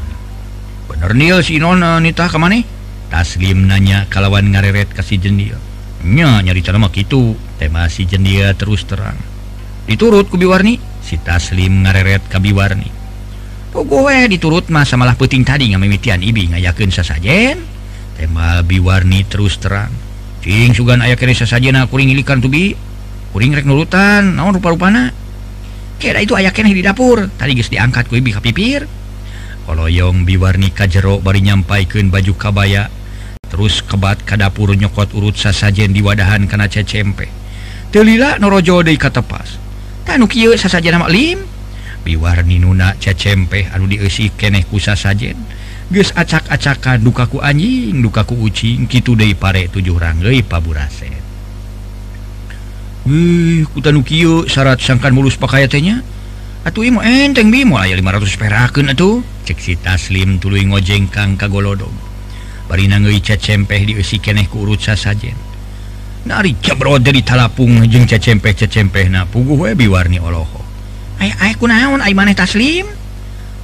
Bener 0.92 1.16
nil 1.16 1.40
si 1.40 1.56
Inon 1.56 1.80
eh, 1.80 2.04
nitah 2.04 2.28
ke 2.28 2.36
maneh? 2.36 2.68
Taslim 3.08 3.64
nanya 3.64 4.12
kalawan 4.12 4.52
ngareret 4.52 4.92
ka 4.92 5.00
si 5.00 5.16
jenia 5.24 5.56
nya 6.04 6.44
nyarita 6.44 6.76
nama 6.76 6.92
kitu. 6.92 7.32
Tema 7.56 7.88
si 7.88 8.04
jenia 8.04 8.52
terus 8.60 8.84
terang. 8.84 9.16
Diturut 9.88 10.28
ku 10.28 10.36
biwarni? 10.36 10.76
Si 11.00 11.16
taslim 11.16 11.88
ngareret 11.88 12.28
ka 12.28 12.44
biwarni. 12.44 12.92
Pogoe 13.72 14.28
diturut 14.28 14.68
mah 14.68 14.84
samalah 14.84 15.16
puting 15.16 15.48
tadi 15.48 15.72
ngamimitian 15.72 16.20
ibi 16.20 16.52
ngayakeun 16.52 16.92
sasajen. 16.92 17.56
Tema 18.20 18.60
biwarni 18.68 19.24
terus 19.32 19.56
terang. 19.64 19.96
Cing 20.44 20.76
sugan 20.76 21.00
aya 21.00 21.16
kene 21.16 21.32
sasajena 21.32 21.88
ah, 21.88 21.88
kuring 21.88 22.12
ilikan 22.12 22.44
tubi 22.44 22.76
uring 23.34 23.58
rek 23.58 23.66
nurutan 23.66 24.38
naon 24.38 24.62
rupa-rupana? 24.62 25.10
Kira 25.98 26.22
itu 26.22 26.38
aya 26.38 26.54
keneh 26.54 26.74
di 26.74 26.86
dapur. 26.86 27.26
Tadi 27.34 27.58
guys 27.58 27.70
diangkat 27.74 28.06
ku 28.06 28.18
ibi 28.18 28.30
kapipir 28.30 28.86
koloyong 29.64 30.28
biwarni 30.28 30.76
ka 30.76 30.92
jero 30.92 31.24
bari 31.24 31.40
nyampaikan 31.40 32.12
baju 32.12 32.36
kabaya 32.36 32.92
terus 33.48 33.80
kebat 33.80 34.20
ka 34.28 34.36
dapur 34.36 34.76
nyokot 34.76 35.16
urut 35.16 35.40
sasajen 35.40 35.96
di 35.96 36.04
wadahan 36.04 36.46
kana 36.46 36.68
cecempe. 36.70 37.30
Telila 37.94 38.42
norojo 38.42 38.82
deui 38.82 38.98
ka 38.98 39.14
tepas. 39.14 39.58
Tanu 40.04 40.26
kieu 40.28 40.54
sasajen 40.58 40.98
nama 40.98 41.08
lim? 41.08 41.42
Biwarni 42.04 42.60
nuna 42.60 42.98
cecempe 43.00 43.72
anu 43.72 43.88
diisi 43.88 44.34
keneh 44.36 44.68
ku 44.68 44.82
sasajen. 44.82 45.38
Geus 45.94 46.12
acak-acakan 46.18 47.06
dukaku 47.06 47.40
anjing 47.40 48.02
dukaku 48.02 48.36
ucing 48.50 48.90
kitu 48.90 49.14
deui 49.14 49.38
pare 49.38 49.70
tujuh 49.70 49.96
rangeuy 49.96 50.42
paburasen 50.42 51.23
Kutanukio 53.04 54.48
syarat 54.48 54.80
sangkan 54.80 55.12
mulus 55.12 55.36
pakaiannya 55.36 56.00
atuh 56.64 56.88
enteng 56.88 57.52
bimo. 57.52 57.76
Aya 57.76 58.00
500 58.00 58.40
peraken 58.40 58.96
atuh 58.96 59.20
cek 59.44 59.60
si 59.60 59.76
taslim 59.76 60.40
tulu 60.40 60.56
ngojeng 60.56 61.12
kang 61.12 61.36
kagolodog 61.36 61.92
bari 62.72 62.88
nangeuy 62.88 63.20
cempeh 63.20 63.84
dieusi 63.84 64.24
keneh 64.24 64.48
ku 64.48 64.64
urut 64.64 64.80
sasajen. 64.80 65.36
Nari 66.24 66.56
cabrod 66.64 67.04
dari 67.04 67.20
talapung 67.20 67.84
jeung 67.92 68.08
cecempeh 68.08 68.56
cecempeh 68.56 69.12
na 69.12 69.28
puguh 69.28 69.68
we 69.68 69.76
biwarni 69.76 70.24
oloho. 70.24 70.64
Aya 71.20 71.36
aya 71.44 71.60
kunaon 71.60 72.00
ai 72.00 72.16
maneh 72.16 72.32
taslim? 72.32 72.88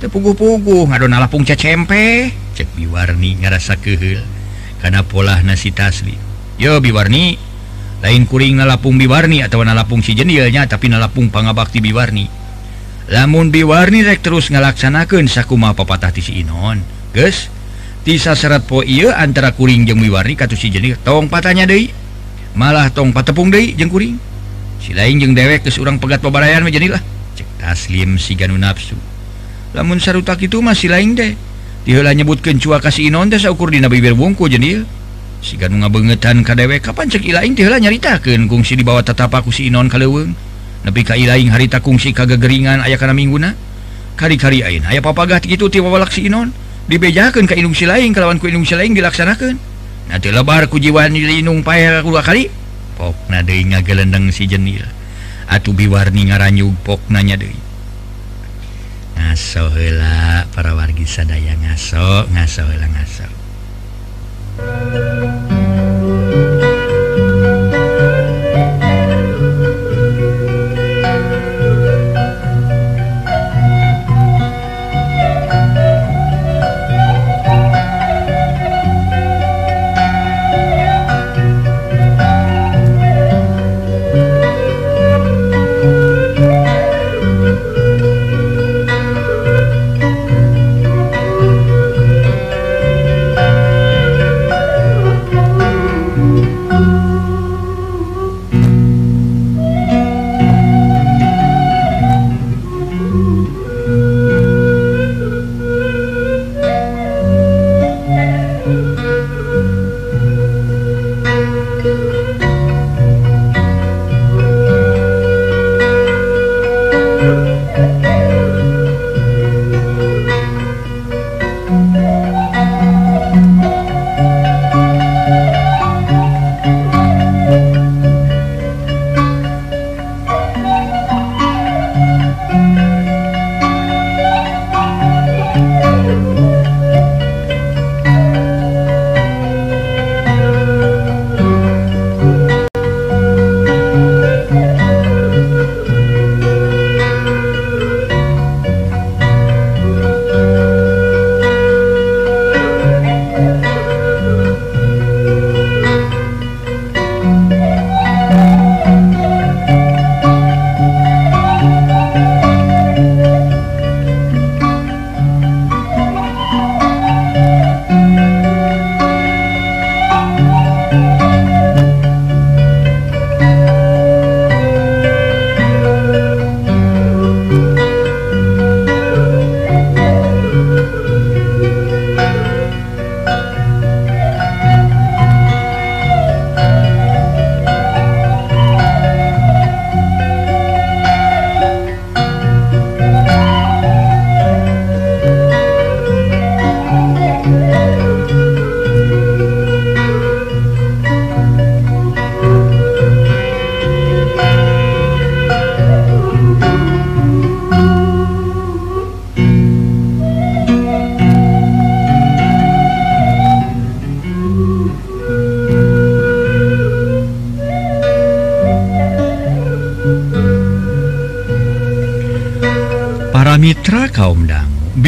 Teu 0.04 0.12
puguh-puguh 0.12 0.84
ngadona 0.92 1.24
lapung 1.24 1.48
cecempeh. 1.48 2.36
Cek 2.60 2.76
biwarni 2.76 3.40
ngarasa 3.40 3.80
keheul 3.80 4.20
kana 4.84 5.08
polah 5.08 5.40
nasi 5.48 5.72
taslim. 5.72 6.20
Yo 6.60 6.84
biwarni. 6.84 7.48
lain 8.00 8.24
kuring 8.24 8.60
nalapung 8.60 8.96
biwarni 8.96 9.44
atau 9.44 9.60
nalapung 9.64 10.00
si 10.00 10.16
jenilnya 10.16 10.66
tapi 10.66 10.88
nalapung 10.88 11.28
pangabakti 11.28 11.84
biwarni. 11.84 12.28
Lamun 13.10 13.50
biwarni 13.50 14.06
rek 14.06 14.22
terus 14.22 14.54
ngalaksanakan 14.54 15.26
sakuma 15.26 15.74
papatah 15.74 16.14
ti 16.14 16.22
si 16.24 16.40
Inon. 16.40 16.80
Guys 17.12 17.52
tisa 18.06 18.38
serat 18.38 18.64
po 18.64 18.86
iya 18.86 19.20
antara 19.20 19.52
kuring 19.52 19.84
jeng 19.84 20.00
biwarni 20.00 20.40
katu 20.40 20.56
si 20.56 20.72
jenil 20.72 20.96
tong 21.04 21.28
patanya 21.28 21.68
deh 21.68 21.92
malah 22.56 22.88
tong 22.90 23.12
patepung 23.12 23.52
deh 23.52 23.76
jeng 23.76 23.92
kuring. 23.92 24.16
Si 24.80 24.96
lain 24.96 25.20
jeng 25.20 25.36
dewek 25.36 25.68
ke 25.68 25.70
seorang 25.70 26.00
pegat 26.00 26.24
pebarayan 26.24 26.64
menjadi 26.64 26.96
lah. 26.96 27.02
Cek 27.36 27.60
taslim 27.60 28.16
si 28.16 28.40
ganu 28.40 28.56
nafsu 28.56 28.96
lamun 29.74 30.02
sarutak 30.02 30.42
itu 30.42 30.62
masih 30.66 30.90
lain 30.90 31.14
deh 31.14 31.34
dia 31.86 32.02
nyebutkan 32.14 32.58
cuaka 32.62 32.90
kasih 32.90 33.10
Inon 33.10 33.30
teh 33.34 33.42
saukur 33.42 33.74
di 33.74 33.82
nabi 33.82 34.02
bibir 34.02 34.18
jenil 34.50 34.86
siga 35.40 35.72
bangetan 35.72 36.44
kadewek 36.44 36.84
kapan 36.84 37.08
cekilain 37.08 37.56
tila 37.56 37.80
nyaritakan 37.80 38.52
kungsi 38.52 38.76
dibawa 38.76 39.00
tetapa 39.00 39.40
kusi 39.40 39.72
non 39.72 39.88
kaleweng 39.88 40.36
ka 40.84 40.92
kailaing 41.16 41.52
harita 41.52 41.80
kungsi 41.80 42.16
kagageringan 42.16 42.84
ayah 42.84 43.00
kana 43.00 43.16
mingguna 43.16 43.56
kari-kari 44.20 44.64
ain 44.64 44.84
ayah 44.88 45.00
papagah 45.00 45.40
gitu 45.40 45.72
tiwa 45.72 45.88
walaksi 45.88 46.28
inon. 46.28 46.52
Dibejakan 46.90 47.46
ke 47.46 47.54
inung 47.54 47.78
si 47.78 47.86
lain 47.86 48.10
kalawan 48.10 48.42
ku 48.42 48.50
inung 48.50 48.66
si 48.66 48.74
lain 48.74 48.98
dilaksanakan 48.98 49.56
nanti 50.10 50.34
lebar 50.34 50.66
ku 50.66 50.82
jiwa 50.82 51.06
inung 51.06 51.62
payah 51.62 52.02
dua 52.02 52.26
kali. 52.26 52.50
Pok 52.98 53.30
nada 53.30 53.54
inga 53.54 53.86
gelendeng 53.86 54.34
si 54.34 54.50
jenil 54.50 54.82
atu 55.46 55.74
biwarni 55.74 56.30
ngaranyug 56.30 56.74
pok 56.86 57.02
nanya 57.10 57.38
deh 57.38 57.54
ngaso 59.18 59.70
hela 59.74 60.46
para 60.54 60.78
wargi 60.78 61.06
sadaya 61.06 61.54
ngaso 61.58 62.30
ngaso 62.34 62.64
hela 62.70 62.88
ngaso. 62.90 63.28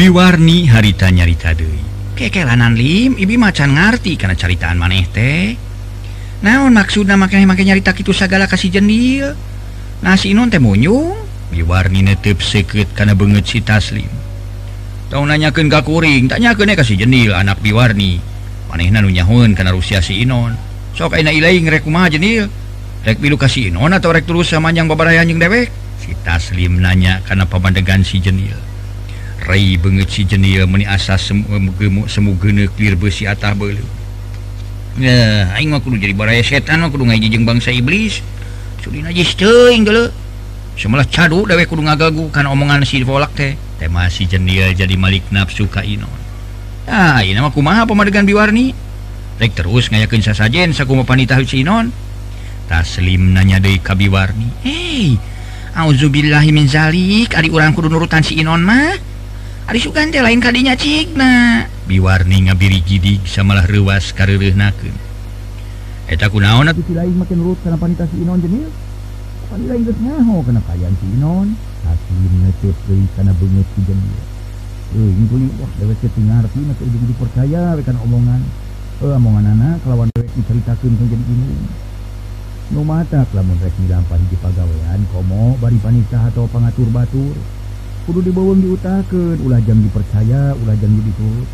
biwarni 0.02 0.66
harita 0.66 1.14
nyarita 1.14 1.54
Dewi 1.54 1.78
kekelanan 2.18 2.74
Lim 2.74 3.14
Ibi 3.14 3.38
macan 3.38 3.78
ngerti 3.78 4.18
karena 4.18 4.34
caritaan 4.34 4.74
maneh 4.74 5.06
teh. 5.06 5.54
Naon 6.42 6.74
maksud 6.74 7.06
makanya-maka 7.06 7.62
nyarita 7.62 7.94
itu 7.94 8.10
segala 8.10 8.50
kasih 8.50 8.74
jendil? 8.74 9.30
Nasi 10.02 10.34
non 10.34 10.50
teh 10.50 10.58
munyung 10.58 11.14
biwarni 11.54 12.02
netip 12.02 12.42
seket 12.42 12.90
karena 12.98 13.14
banget 13.14 13.46
si 13.46 13.62
taslim. 13.62 14.10
Tahu 15.06 15.22
nanyakan 15.22 15.70
gak 15.70 15.86
kuring 15.86 16.26
tak 16.26 16.42
nyakan 16.42 16.74
e 16.74 16.82
kasih 16.82 16.98
jendil 16.98 17.38
anak 17.38 17.62
biwarni. 17.62 18.18
Manehna 18.74 19.06
nunyahun 19.06 19.54
karena 19.54 19.70
Rusia 19.70 20.02
si 20.02 20.18
Inon. 20.26 20.58
Sok 20.98 21.14
aina 21.14 21.30
ilai 21.30 21.62
ngerek 21.62 21.86
kumaha 21.86 22.10
jendil? 22.10 22.50
Rek 23.06 23.22
pilu 23.22 23.38
kasih 23.38 23.70
Inon 23.70 23.94
atau 23.94 24.10
rek 24.10 24.26
terus 24.26 24.50
sama 24.50 24.74
yang 24.74 24.90
babaraya 24.90 25.22
anjing 25.22 25.38
dewek? 25.38 25.70
Si 26.02 26.10
taslim 26.26 26.82
nanya 26.82 27.22
karena 27.22 27.46
pemandegan 27.46 28.02
si 28.02 28.18
jendil. 28.18 28.71
Rai 29.42 29.74
banget 29.74 30.06
si 30.06 30.22
jenil 30.22 30.70
meni 30.70 30.86
asa 30.86 31.18
semua 31.18 31.58
gemuk 31.58 32.06
semu 32.06 32.38
clear 32.38 32.94
besi 32.94 33.26
atah 33.26 33.58
belu 33.58 33.82
ya 35.02 35.50
aing 35.58 35.72
mah 35.72 35.82
kudu 35.82 35.98
jadi 35.98 36.14
baraya 36.14 36.44
setan 36.46 36.84
mah 36.84 36.92
kudu 36.92 37.08
ngaji 37.08 37.26
jeung 37.32 37.42
bangsa 37.48 37.74
iblis. 37.74 38.22
Sudi 38.78 39.02
najis 39.02 39.34
teuing 39.34 39.82
geuleuh 39.82 40.14
semalah 40.78 41.02
cadu 41.10 41.42
dewe 41.42 41.66
kudu 41.66 41.82
ngagagu 41.82 42.30
kana 42.30 42.54
omongan 42.54 42.86
si 42.86 43.02
volak 43.02 43.34
teh. 43.34 43.58
Tema 43.82 44.06
si 44.06 44.30
jenil 44.30 44.78
jadi 44.78 44.94
malik 44.94 45.26
nafsu 45.34 45.66
ka 45.66 45.82
inon 45.82 46.12
ah 46.86 47.18
ieu 47.26 47.34
mah 47.42 47.50
kumaha 47.50 47.82
pamadegan 47.82 48.22
biwarni? 48.22 48.70
Rek 49.42 49.58
terus 49.58 49.90
ngayakeun 49.90 50.22
sasajen 50.22 50.70
sakumaha 50.70 51.08
panitah 51.08 51.42
si 51.42 51.66
inon. 51.66 51.90
Taslim 52.70 53.34
nanya 53.34 53.58
deui 53.58 53.82
ka 53.82 53.98
biwarni. 53.98 54.46
Hei 54.62 55.18
Auzubilillahminzalik 55.72 57.32
urang 57.48 57.72
kudu 57.72 57.88
nurutan 57.88 58.20
si 58.20 58.36
Inon 58.36 58.60
mah 58.60 58.92
Ari 59.70 59.78
Sugan 59.78 60.10
teh 60.10 60.18
lain 60.18 60.42
kadinya 60.42 60.74
cigna 60.74 61.66
biwarni 61.86 62.50
ngabiri 62.50 62.82
jidig 62.82 63.22
samalah 63.22 63.62
ruas 63.70 64.10
kareureuhnakeun 64.10 64.96
eta 66.10 66.26
kunaon 66.26 66.66
atuh? 66.66 66.82
Si 66.82 66.94
lain 66.98 67.14
makin 67.14 67.38
nurut 67.38 67.58
kana 67.62 67.78
panita 67.78 68.10
si 68.10 68.26
Inon 68.26 68.42
jenil 68.42 68.66
Pani 69.52 69.64
lain 69.70 69.86
geus 69.86 70.00
nyaho 70.02 70.42
kana 70.42 70.60
kayan 70.66 70.90
si 70.98 71.06
Inon. 71.14 71.54
Hasil 71.86 72.30
neuteup 72.42 72.76
deui 72.88 73.06
kana 73.14 73.30
beungeut 73.38 73.68
si 73.78 73.80
jenil 73.86 74.18
euy 74.92 75.12
nguling 75.24 75.52
wah 75.56 75.72
dewek 75.80 75.96
teh 76.04 76.10
tingarti 76.12 76.60
mah 76.64 76.74
teh 76.76 76.84
ujung 76.84 77.06
dipercaya 77.08 77.62
rekan 77.78 77.96
omongan. 78.02 78.42
Eh 79.00 79.14
omonganna 79.14 79.80
kalawan 79.86 80.08
dewek 80.12 80.30
diceritakan, 80.36 80.90
kan 81.00 81.06
jadi 81.06 81.24
ini. 81.32 81.48
Nu 82.72 82.80
matak 82.84 83.28
lamun 83.36 83.56
rek 83.60 83.72
dilampah 83.80 84.16
hiji 84.20 84.36
pagawean 84.40 85.00
komo 85.12 85.56
bari 85.60 85.76
panita 85.80 86.32
atau 86.32 86.48
pengatur 86.48 86.88
batur 86.88 87.36
kudu 88.02 88.20
dibawang 88.26 88.58
diutaken 88.58 89.38
ulah 89.46 89.62
jam 89.62 89.78
dipercaya 89.78 90.58
ulah 90.58 90.74
jam 90.74 90.90
dibikut 90.90 91.46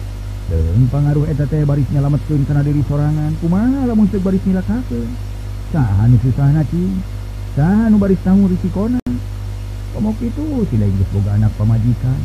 dan 0.48 0.80
pengaruh 0.88 1.28
eta 1.28 1.44
teh 1.44 1.61
baris 1.68 1.84
nyelametkeun 1.92 2.48
karena 2.48 2.64
diri 2.64 2.80
sorangan. 2.88 3.37
Kumaha 3.44 3.84
lamun 3.84 4.08
teu 4.08 4.16
baris 4.24 4.40
nilakakeun? 4.48 5.08
Saha 5.68 6.08
nu 6.08 6.16
susah 6.24 6.48
naci 6.56 6.88
saha 7.52 7.92
nu 7.92 8.00
baris 8.00 8.16
tamu 8.24 8.48
risikona? 8.48 8.96
Pomok 9.92 10.16
itu 10.24 10.64
sila 10.72 10.88
lain 10.88 10.96
geus 10.96 11.11
boga 11.12 11.37
anak 11.37 11.52
pamajikan. 11.61 12.20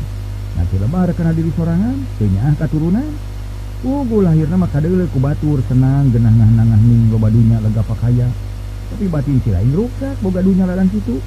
Nanti 0.56 0.76
lebar 0.80 1.12
karena 1.12 1.36
diri 1.36 1.52
sorangan 1.52 1.96
teu 2.16 2.32
nyaah 2.32 2.56
katurunan. 2.64 3.12
Ugu 3.84 4.24
lahirna 4.24 4.56
maka 4.56 4.80
deuleu 4.80 5.12
ku 5.12 5.20
batur 5.20 5.60
senang 5.68 6.08
genah 6.16 6.32
nangah 6.32 6.64
nangah 6.64 6.80
ning 6.80 7.12
loba 7.12 7.28
dunya 7.28 7.60
lega 7.60 7.84
pakaya. 7.84 8.32
Tapi 8.88 9.12
batin 9.12 9.44
si 9.44 9.52
lain 9.52 9.76
rukat 9.76 10.16
boga 10.24 10.40
dunya 10.40 10.64
ladan 10.64 10.88
situ 10.88 11.20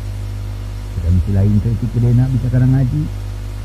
dan 1.06 1.22
lain 1.30 1.56
kritik 1.62 1.90
kedena 1.94 2.26
bisa 2.34 2.46
karena 2.50 2.66
ngaji. 2.66 3.02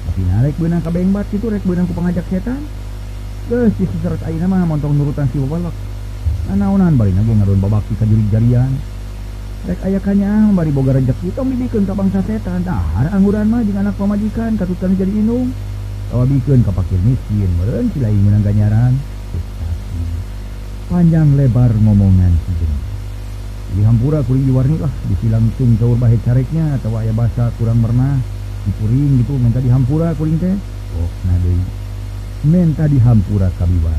Tapi 0.01 0.21
narek 0.29 0.55
benang 0.61 0.81
kabeng 0.85 1.09
bat 1.09 1.25
itu 1.33 1.45
rek 1.49 1.65
benang 1.65 1.89
ku 1.89 1.93
pengajak 1.97 2.25
setan. 2.29 2.61
Ke 3.49 3.73
si 3.73 3.83
seserat 3.89 4.21
aina 4.29 4.45
mah 4.45 4.69
montong 4.69 4.93
nurutan 4.93 5.25
si 5.33 5.41
wabalak 5.41 5.73
Nanaunan 6.53 6.93
bari 6.93 7.09
nage 7.17 7.33
ngarun 7.33 7.57
babaki 7.57 7.93
kajuri 7.97 8.25
jarian. 8.29 8.69
Rek 9.65 9.81
ayakannya 9.81 10.53
bari 10.53 10.69
boga 10.69 10.93
rejeki 11.01 11.33
tong 11.33 11.49
bibikin 11.49 11.89
ke 11.89 11.93
bangsa 11.97 12.21
setan. 12.29 12.61
Dahar 12.61 13.09
angguran 13.09 13.49
mah 13.49 13.65
jeung 13.65 13.81
anak 13.81 13.97
pamajikan 13.97 14.53
katutkan 14.61 14.93
jadi 14.93 15.09
inung. 15.09 15.49
Tawa 16.13 16.29
bikin 16.29 16.61
ke 16.61 16.71
pakir 16.75 16.99
miskin 17.01 17.49
Meren 17.57 17.89
si 17.89 17.97
lain 17.97 18.21
menang 18.21 18.45
ganyaran. 18.45 18.93
Panjang 20.91 21.33
lebar 21.39 21.71
ngomongan 21.73 22.35
si 22.45 22.51
jenis 22.61 22.90
dihampura 23.75 24.19
kuring 24.27 24.45
diwarni 24.47 24.77
lah. 24.79 24.91
Disilangsung 25.11 25.79
caur 25.79 25.95
bahe 25.95 26.17
careknya 26.23 26.79
atau 26.79 26.95
ayah 26.99 27.15
bahasa 27.15 27.51
kurang 27.55 27.79
pernah 27.79 28.19
dipuring 28.67 29.25
gitu 29.25 29.33
minta 29.41 29.57
dihampura 29.57 30.13
kuring 30.15 30.37
teh. 30.37 30.55
Oh 31.01 31.09
nah 31.25 31.37
deui 31.39 31.63
minta 32.41 32.89
dihampura 32.89 33.53
kabiwar 33.53 33.95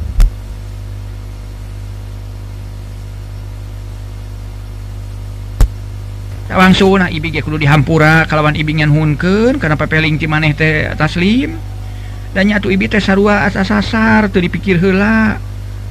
langsung 6.53 7.01
nah 7.01 7.09
ibi 7.09 7.33
kudu 7.33 7.57
dihampura 7.57 8.29
kalawan 8.29 8.53
ibingan 8.53 8.93
hunkeun 8.93 9.57
karena 9.57 9.73
pepeling 9.73 10.21
ti 10.21 10.29
maneh 10.29 10.53
teh 10.53 10.93
taslim 11.01 11.57
dan 12.37 12.45
nyatu 12.45 12.69
ibi 12.69 12.93
teh 12.93 13.01
sarua 13.01 13.49
asa 13.49 13.65
sasar 13.65 14.29
teu 14.29 14.41
dipikir 14.41 14.77
heula. 14.81 15.41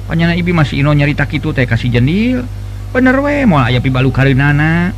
Panyana 0.02 0.34
ibi 0.34 0.50
masih 0.50 0.82
ino 0.82 0.90
nyarita 0.92 1.24
kitu 1.26 1.50
teh 1.50 1.66
kasih 1.66 1.88
jendil 1.88 2.46
bener 2.92 3.16
we 3.24 3.48
mau 3.48 3.64
aya 3.64 3.80
pibalu 3.80 4.12
karenana 4.12 4.92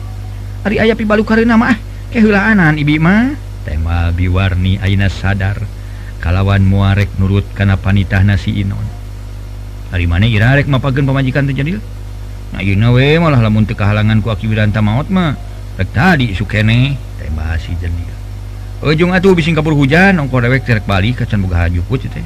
hari 0.67 0.83
aya 0.83 0.99
pibalu 0.99 1.23
karena 1.23 1.55
mah. 1.55 1.79
Kehilaanan 2.15 2.79
Ibimah 2.79 3.35
tema 3.67 4.07
biwarni 4.15 4.79
Aina 4.79 5.11
sadar 5.11 5.59
kalawan 6.23 6.63
muarek 6.63 7.11
nurut 7.19 7.43
karena 7.59 7.75
panitah 7.75 8.23
nasi 8.23 8.55
Inon. 8.63 8.87
Hari 9.91 10.07
mana 10.07 10.27
Irarek 10.27 10.71
mapagen 10.71 11.07
pemajikan 11.07 11.47
terjadi 11.47 11.83
nah, 12.55 12.63
you 12.63 12.79
we 12.79 13.19
malah 13.19 13.43
lamun 13.43 13.67
teu 13.67 13.75
kahalangan 13.75 14.23
ku 14.23 14.31
akibatanta 14.31 14.79
maut 14.79 15.11
mah 15.11 15.35
rek 15.75 15.91
tadi 15.91 16.31
sukene 16.39 16.95
tema 17.19 17.59
si 17.59 17.75
jendil 17.83 18.15
ujung 18.85 19.11
atuh 19.11 19.35
bising 19.35 19.59
kapur 19.59 19.75
hujan 19.75 20.15
ongko 20.23 20.39
dewek 20.39 20.63
terek 20.63 20.87
balik 20.87 21.25
kacan 21.25 21.43
boga 21.43 21.67
haju 21.67 21.83
teh. 21.99 22.23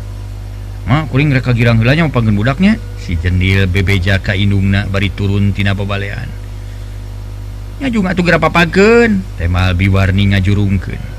Mah 0.85 1.09
kuring 1.09 1.33
rek 1.33 1.49
kagirang 1.49 1.81
hilanya 1.81 2.09
mapagen 2.09 2.37
budaknya. 2.37 2.77
si 3.09 3.17
jendil 3.17 3.65
bebeja 3.65 4.21
ka 4.21 4.37
inungna 4.37 4.85
bari 4.85 5.09
turuntina 5.09 5.73
pebaleannya 5.73 7.89
juga 7.89 8.13
tuh 8.13 8.29
gerapa 8.29 8.53
pagen 8.53 9.25
tema 9.41 9.73
biwarni 9.73 10.37
ngajurungkeun. 10.37 11.17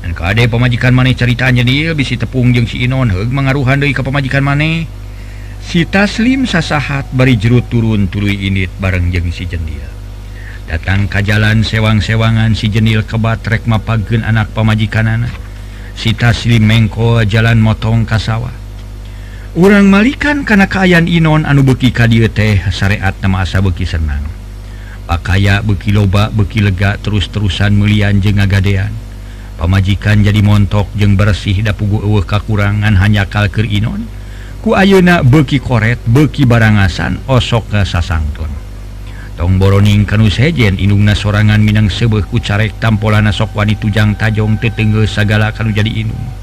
Dan 0.00 0.16
kade 0.16 0.48
pemajikan 0.48 0.96
maneh 0.96 1.12
ceritanya 1.12 1.60
dia 1.64 1.92
bisi 1.96 2.16
tepung 2.16 2.56
jeung 2.56 2.64
si 2.64 2.84
Inon 2.84 3.12
heug 3.12 3.28
mangaruhan 3.32 3.80
deui 3.80 3.92
ka 3.92 4.00
pemajikan 4.00 4.44
maneh. 4.44 4.88
Si 5.60 5.84
taslim 5.84 6.48
sasahat 6.48 7.12
bari 7.12 7.36
jerut 7.36 7.68
turun 7.68 8.08
tuluy 8.08 8.48
init 8.48 8.72
bareng 8.80 9.12
jeung 9.12 9.32
si 9.32 9.44
jendil 9.44 10.00
datang 10.70 11.10
ka 11.10 11.18
jalan 11.18 11.66
sewang-sewangan 11.66 12.54
si 12.54 12.70
jenil 12.70 13.02
kebatrek 13.02 13.66
mapageun 13.66 14.22
anak 14.22 14.54
pemajikanana 14.54 15.26
si 15.98 16.14
taslim 16.14 16.62
mengko 16.62 17.26
jalan 17.26 17.58
motong 17.58 18.06
ka 18.06 18.22
sawah. 18.22 18.59
orang 19.58 19.90
malikan 19.90 20.46
karena 20.46 20.70
kayan 20.70 21.10
Inon 21.10 21.42
anu 21.42 21.66
beki 21.66 21.90
kadir 21.90 22.30
teh 22.30 22.62
syariat 22.70 23.14
nama 23.18 23.42
asa 23.42 23.58
beki 23.58 23.82
senang. 23.82 24.22
Pakaya 25.10 25.58
beki 25.58 25.90
loba 25.90 26.30
beki 26.30 26.62
lega 26.70 26.94
terus-terusan 27.02 27.74
melian 27.74 28.22
je 28.22 28.30
ngagadean. 28.30 28.94
Pemajikan 29.58 30.22
jadi 30.22 30.40
montok 30.40 30.88
jeng 30.94 31.18
bersih 31.18 31.60
dapugu 31.66 32.00
uh 32.00 32.22
kakurangan 32.22 32.94
hanya 32.96 33.26
kalker 33.26 33.66
Inon. 33.66 34.06
Ku 34.62 34.78
ayeuna 34.78 35.26
beki 35.26 35.58
koret 35.58 35.98
beki 36.06 36.46
barangasan 36.46 37.18
osok 37.26 37.74
ke 37.74 37.80
sasangton 37.82 38.60
tong 39.40 39.56
boroning 39.56 40.04
kanu 40.04 40.28
sejen 40.28 40.76
inungna 40.76 41.16
sorangan 41.16 41.64
minang 41.64 41.88
sebeh 41.88 42.28
ku 42.28 42.36
carek 42.44 42.76
tampolana 42.76 43.32
sok 43.32 43.56
wani 43.56 43.72
tujang 43.72 44.12
tajong 44.12 44.60
tetengge 44.60 45.08
sagala 45.08 45.48
kanu 45.56 45.72
jadi 45.72 46.04
inung. 46.04 46.39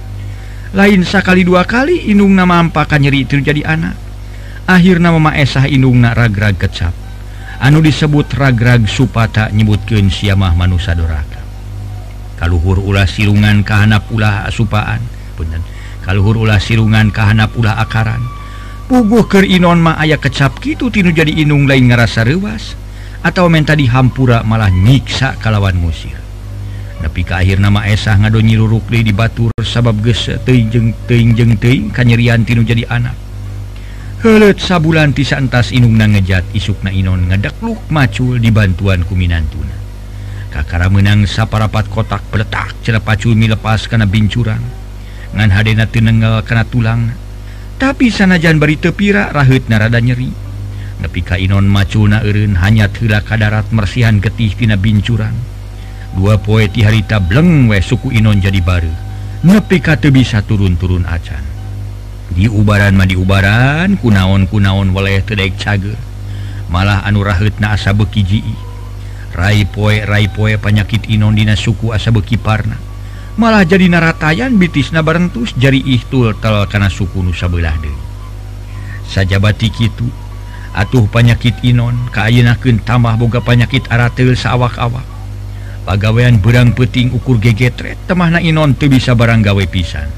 lain 0.76 1.08
sakali 1.08 1.48
dua 1.48 1.64
kali 1.64 2.12
inungna 2.12 2.44
mampakan 2.44 3.08
nyeri 3.08 3.24
itu 3.24 3.40
jadi 3.40 3.64
anak. 3.64 3.96
Akhir 4.68 5.00
nama 5.00 5.32
esah 5.40 5.64
inungna 5.64 6.12
ragrag 6.12 6.60
kecap. 6.60 6.92
Anu 7.64 7.80
disebut 7.80 8.36
ragrag 8.36 8.84
supata 8.86 9.48
nyebutkeun 9.54 10.12
siamah 10.12 10.52
manusia 10.54 10.92
doraka. 10.92 11.40
Kaluhur 12.36 12.84
ulah 12.84 13.08
sirungan 13.08 13.64
kahanap 13.64 14.12
ulah 14.12 14.46
asupaan. 14.46 15.00
Punten 15.40 15.64
kaluhur 16.04 16.36
ulah 16.44 16.60
sirungan 16.60 17.16
kahanap 17.16 17.56
ulah 17.56 17.80
akaran. 17.80 18.20
Puguh 18.92 19.28
keur 19.28 19.48
inon 19.48 19.84
mah 19.84 20.00
aya 20.00 20.20
kecap 20.20 20.60
kitu 20.60 20.92
tinu 20.92 21.16
jadi 21.16 21.32
inung 21.32 21.68
lain 21.68 21.92
ngerasa 21.92 22.24
rewas 22.24 22.76
atau 23.24 23.52
menta 23.52 23.76
dihampura 23.76 24.44
malah 24.48 24.72
nyiksa 24.72 25.36
kalawan 25.42 25.76
musir 25.76 26.27
tapi 26.98 27.22
ke 27.22 27.34
akhir 27.34 27.62
nama 27.62 27.86
esah 27.86 28.18
ngado 28.18 28.42
nyirurukli 28.42 29.06
di 29.06 29.14
Batur 29.14 29.54
sabab 29.62 30.02
gese 30.02 30.42
tejeng 30.42 30.98
tejeng 31.06 31.54
teing 31.62 31.94
kanyerian 31.94 32.42
tinu 32.42 32.66
jadi 32.66 32.90
anak. 32.90 33.14
Helet 34.18 34.58
sabulan 34.58 35.14
tisa 35.14 35.38
entas 35.38 35.70
inungna 35.70 36.10
ngejat 36.10 36.42
isuk 36.58 36.82
na 36.82 36.90
inon 36.90 37.30
ngedekluk 37.30 37.78
macul 37.94 38.42
di 38.42 38.50
bantuan 38.50 39.06
kuminantuna. 39.06 39.78
Kakara 40.50 40.90
menang 40.90 41.30
saparapat 41.30 41.86
kotak 41.86 42.26
peletak 42.34 42.74
cera 42.82 42.98
pacul 42.98 43.38
milepas 43.38 43.86
karena 43.86 44.10
bincuran. 44.10 44.58
Ngan 45.38 45.54
hadena 45.54 45.86
tenenggal 45.86 46.42
karena 46.42 46.66
tulang. 46.66 47.02
Tapi 47.78 48.10
sanajan 48.10 48.58
bari 48.58 48.82
tepira 48.82 49.30
rahut 49.30 49.70
narada 49.70 50.02
nyeri. 50.02 50.34
Nepi 50.98 51.22
ka 51.22 51.38
inon 51.38 51.70
macul 51.70 52.10
na 52.10 52.26
erin 52.26 52.58
hanya 52.58 52.90
tila 52.90 53.22
kadarat 53.22 53.70
mersihan 53.70 54.18
getih 54.18 54.50
tina 54.58 54.82
bincuran. 54.82 55.57
dua 56.18 56.42
poeti 56.42 56.82
harita 56.82 57.22
bleng 57.22 57.70
we 57.70 57.78
suku 57.78 58.10
Inon 58.18 58.42
jadi 58.42 58.58
baru 58.58 58.90
nepi 59.46 59.78
kata 59.78 60.10
bisa 60.10 60.42
turun-turun 60.42 61.06
acan. 61.06 61.46
Di 62.34 62.50
ubaran 62.50 62.98
mandi 62.98 63.14
ubaran 63.14 63.96
kunaon-kunaon 64.02 64.92
waleh 64.92 65.22
tedaik 65.22 65.56
cager. 65.62 65.96
Malah 66.74 67.06
anu 67.06 67.22
rahut 67.22 67.54
na 67.62 67.78
asa 67.78 67.94
beki 67.94 68.22
jii. 68.26 68.58
Rai 69.38 69.64
poe 69.70 70.02
Rai 70.04 70.26
poe 70.28 70.58
penyakit 70.58 71.06
Inon 71.08 71.38
dina 71.38 71.54
suku 71.54 71.94
asa 71.94 72.10
beki 72.10 72.42
parna. 72.42 72.76
Malah 73.38 73.64
jadi 73.64 73.86
naratayan 73.86 74.58
bitis 74.58 74.90
na 74.90 75.06
barentus 75.06 75.54
jari 75.54 75.80
ihtul 75.86 76.34
tel 76.42 76.66
karena 76.66 76.90
suku 76.90 77.22
Nusa 77.22 77.46
belah 77.46 77.78
deh 77.78 78.08
saja 79.08 79.40
batik 79.40 79.74
itu 79.80 80.06
atuh 80.76 81.08
penyakit 81.10 81.58
Inon 81.64 81.96
kayinaken 82.12 82.84
tambah 82.84 83.16
boga 83.18 83.42
penyakit 83.42 83.88
aratil 83.90 84.36
sawak-awak. 84.38 85.17
pagaweian 85.88 86.44
berang 86.44 86.76
peting 86.76 87.16
ukur 87.16 87.40
gegetret 87.40 87.96
temahna 88.04 88.44
Inon 88.44 88.76
tuh 88.76 88.92
bisa 88.92 89.16
barang 89.16 89.40
gawe 89.40 89.66
pisan. 89.72 90.12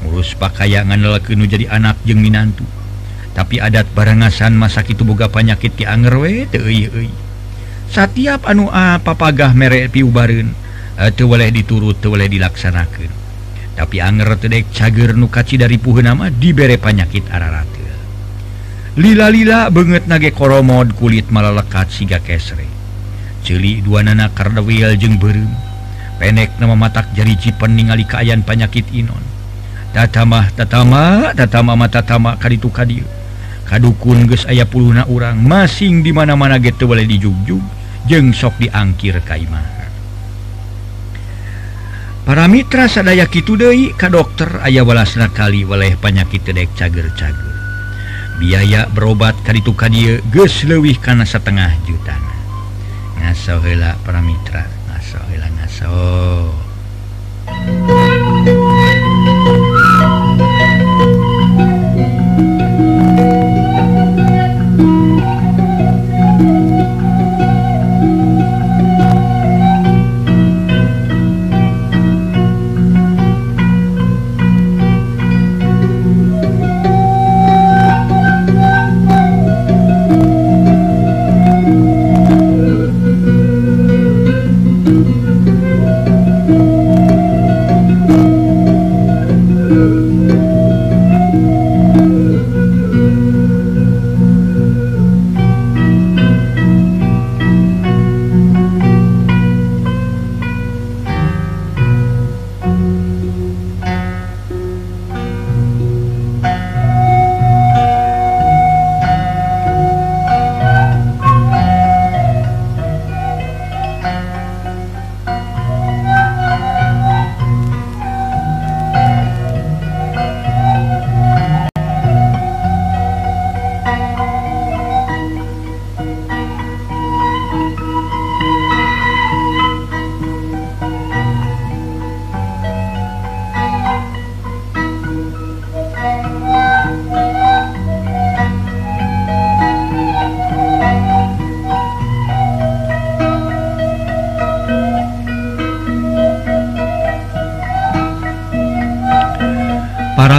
Ngurus 0.00 0.32
pakaiangan 0.40 0.96
lelakenu 0.96 1.44
jadi 1.44 1.68
anak 1.68 2.00
jeung 2.08 2.24
Minantu. 2.24 2.64
Tapi 3.36 3.60
adat 3.60 3.92
barangasan 3.92 4.56
masa 4.56 4.80
itu 4.88 5.04
boga 5.04 5.28
panyakit 5.28 5.76
ti 5.76 5.84
angerwe 5.84 6.48
setiap 7.92 8.48
anu 8.48 8.72
apa 8.72 9.12
pagah 9.12 9.52
merek 9.52 9.92
piubaun 9.92 10.48
eh, 10.96 11.12
boleh 11.12 11.52
diturut 11.52 12.00
boleh 12.00 12.24
dilaksanakan 12.24 13.22
tapi 13.76 14.00
anger 14.00 14.36
tedek 14.36 14.72
cager 14.72 15.12
nukaci 15.16 15.60
dari 15.60 15.76
puhu 15.80 16.04
nama 16.04 16.28
diberre 16.28 16.76
panyakit 16.76 17.28
ararate. 17.32 17.80
Lila-lila 19.00 19.72
banget 19.72 20.04
nage 20.04 20.36
koromod 20.36 20.92
kulit 21.00 21.32
malah 21.32 21.56
lekat 21.56 21.88
siga 21.88 22.20
kesre. 22.20 22.68
celi 23.42 23.82
dua 23.82 24.06
nana 24.06 24.30
kardawial 24.30 24.94
jeung 24.96 25.18
berem 25.18 25.50
penek 26.22 26.54
nama 26.62 26.78
matak 26.78 27.10
jari 27.12 27.34
jipan 27.34 27.74
ningali 27.74 28.06
keayaan 28.06 28.46
panyakit 28.46 28.86
Inon 28.94 29.22
tatamah 29.92 30.54
tatama 30.54 31.34
tatama 31.36 31.74
mata 31.76 32.00
tama 32.00 32.38
kaditu 32.38 32.70
kadieu 32.70 33.04
kadukun 33.68 34.30
ges 34.30 34.46
aya 34.46 34.64
puluna 34.64 35.04
urang 35.10 35.42
masing 35.42 36.00
dimana-mana 36.00 36.62
gitu 36.62 36.86
boleh 36.86 37.04
dijugjug 37.04 37.60
jeng 38.08 38.30
sok 38.30 38.56
diangkir 38.62 39.20
kaimah 39.26 39.82
Para 42.22 42.46
mitra 42.46 42.86
sadaya 42.86 43.26
kitu 43.26 43.58
deui 43.58 43.90
ka 43.98 44.06
dokter 44.06 44.62
aya 44.62 44.86
walasna 44.86 45.26
kali 45.34 45.66
waleh 45.66 45.98
panyakit 45.98 46.46
tedek 46.46 46.70
cager-cager. 46.78 47.50
Biaya 48.38 48.86
berobat 48.94 49.34
ka 49.42 49.50
ditu 49.50 49.74
ka 49.74 49.90
dieu 49.90 50.22
karena 51.02 51.26
setengah 51.26 51.74
juta. 51.82 52.31
ngaso 53.22 53.62
hela 53.62 53.94
para 54.04 54.20
Mitra 54.20 54.66
ngaso 54.90 55.18
hela 55.30 55.48
ngaso. 55.54 55.90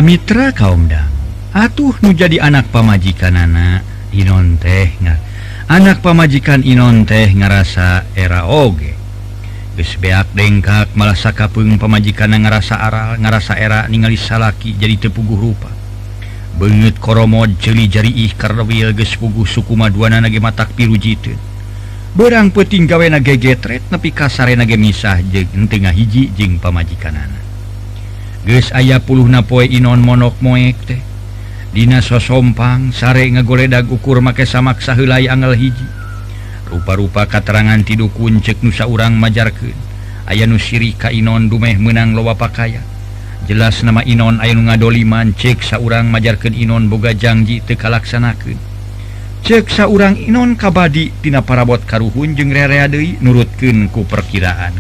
Mitra 0.04 0.52
kaumda 0.52 1.08
atuh 1.56 1.96
nu 2.04 2.12
jadi 2.12 2.44
anak 2.44 2.76
pamajikan 2.76 3.40
anak 3.40 3.88
Inon 4.12 4.60
teh 4.60 4.92
anak 5.72 6.04
pamajikan 6.04 6.60
Inon 6.60 7.08
teh 7.08 7.32
ngerasa 7.32 8.12
era 8.12 8.44
oge. 8.44 8.92
Gesbeak 9.80 10.36
dengkak 10.36 10.92
merasa 11.00 11.32
kapung 11.32 11.80
pemajikan 11.80 12.36
ngerasa 12.36 12.84
aral 12.84 13.16
ngerasa 13.16 13.56
era 13.56 13.88
ningali 13.88 14.20
salaki 14.20 14.76
jadi 14.76 15.08
tepuguh 15.08 15.40
rupa. 15.40 15.72
Banget 16.60 17.00
koromod 17.00 17.56
jeli 17.64 17.88
jari 17.88 18.12
ih 18.12 18.36
karena 18.36 18.68
karwil 18.68 18.92
gespuguh 18.92 19.48
suku 19.48 19.72
maduana 19.72 20.20
nage 20.20 20.44
matak 20.44 20.76
piru 20.76 21.00
jitu 21.00 21.32
berang 22.12 22.52
peting 22.52 22.92
gawe 22.92 23.08
nage 23.08 23.40
getret 23.40 23.88
nepi 23.88 24.12
kasare 24.12 24.60
nage 24.60 24.76
misah 24.76 25.24
jeng 25.32 25.64
tengah 25.72 25.96
hiji 25.96 26.28
jeng 26.36 26.60
pamajikan 26.60 27.16
anak. 27.16 27.43
Ges 28.44 28.76
ayah 28.76 29.00
puluh 29.00 29.24
napoe 29.32 29.64
Inon 29.64 30.04
monok 30.04 30.44
moek 30.44 30.76
teh. 30.84 31.00
Dinas 31.72 32.12
sosompang 32.12 32.92
sare 32.92 33.24
ngagoledag 33.32 33.88
ukur 33.88 34.20
make 34.20 34.44
samaksa 34.44 34.92
helai 35.00 35.32
angel 35.32 35.56
hiji. 35.56 35.88
Rupa-rupa 36.68 37.24
katerangan 37.24 37.80
tidukun 37.88 38.44
cek 38.44 38.60
nusa 38.68 38.84
urang 38.84 39.16
majarken 39.16 39.72
aya 40.28 40.44
nusiri 40.44 40.92
ka 40.92 41.08
Inon 41.08 41.48
dumeh 41.48 41.80
menang 41.80 42.12
lowa 42.12 42.36
pakaya. 42.36 42.84
Jelas 43.48 43.80
nama 43.80 44.04
Inon 44.04 44.44
Ayu 44.44 44.60
ngadoliman 44.60 45.32
cek 45.40 45.64
saurang 45.64 46.12
majarkan 46.12 46.52
Inon 46.52 46.92
boga 46.92 47.12
janji 47.16 47.64
tekalaksanakan 47.64 48.60
Cek 49.44 49.72
saurang 49.72 50.20
Inon 50.20 50.60
kabadi 50.60 51.16
tina 51.24 51.40
parabot 51.40 51.80
karuhun 51.88 52.36
jeung 52.36 52.52
rereade 52.52 53.24
nurutken 53.24 53.88
ku 53.88 54.04
perkiraan. 54.04 54.76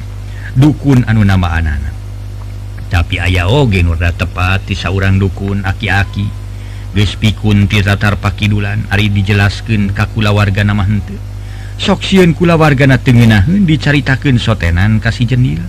Dukun 0.59 1.07
anu 1.07 1.23
nama 1.23 1.59
anak-anak 1.59 2.02
tapi 2.93 3.17
aya 3.17 3.49
oge 3.49 3.81
Nurda 3.81 4.13
tepat 4.13 4.69
di 4.69 4.77
seorang 4.77 5.17
dukun 5.17 5.65
aki-aki. 5.65 6.45
Gespikun 6.93 7.65
tiratar 7.65 8.21
pakidulan 8.21 8.85
Ari 8.93 9.09
dijelaskan 9.09 9.97
kakula 9.97 10.29
warga 10.29 10.61
nama 10.61 10.85
hente 10.85 11.33
soksiun 11.77 12.37
kula 12.37 12.55
wargana 12.55 13.01
tengenahun 13.01 13.65
dicaritakan 13.65 14.37
sotenan 14.37 15.01
kasih 15.01 15.25
jenil. 15.25 15.61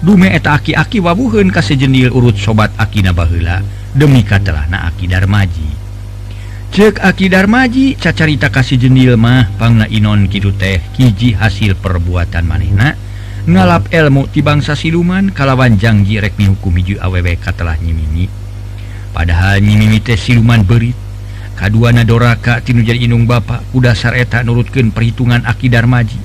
Dume 0.00 0.32
eta 0.32 0.56
aki-aki 0.56 1.02
wabuhun 1.04 1.52
kasih 1.52 1.76
jenil 1.76 2.08
urut 2.14 2.38
sobat 2.40 2.72
akina 2.80 3.12
nabahla 3.12 3.60
demi 3.92 4.24
katelahna 4.24 4.88
aki 4.88 5.04
darmaji. 5.10 5.68
Cek 6.70 7.02
aki 7.02 7.26
darmaji 7.28 7.98
cacarita 7.98 8.48
kasih 8.48 8.78
jenil 8.80 9.18
mah 9.18 9.50
pangna 9.58 9.84
inon 9.90 10.30
kidu 10.30 10.54
teh 10.56 10.80
kiji 10.96 11.36
hasil 11.36 11.76
perbuatan 11.76 12.46
manehna. 12.46 12.96
ngalap 13.48 13.88
elmu 13.94 14.28
ti 14.28 14.44
bangsa 14.44 14.76
siluman 14.76 15.32
kalawan 15.32 15.78
janji 15.80 16.20
rekmi 16.20 16.50
hukum 16.50 16.76
hiju 16.76 17.00
awwk 17.00 17.46
telah 17.56 17.78
nyimini 17.80 18.28
padahal 19.16 19.60
nyimimi 19.60 20.00
teh 20.00 20.18
siluman 20.18 20.64
berit. 20.64 20.96
Kaduana 21.60 22.00
nadoraka 22.00 22.64
tinu 22.64 22.80
jadi 22.80 23.04
inung 23.04 23.28
bapak 23.28 23.60
kuda 23.76 23.92
sareta 23.92 24.40
nurutkan 24.40 24.96
perhitungan 24.96 25.44
akidar 25.44 25.84
maji. 25.84 26.16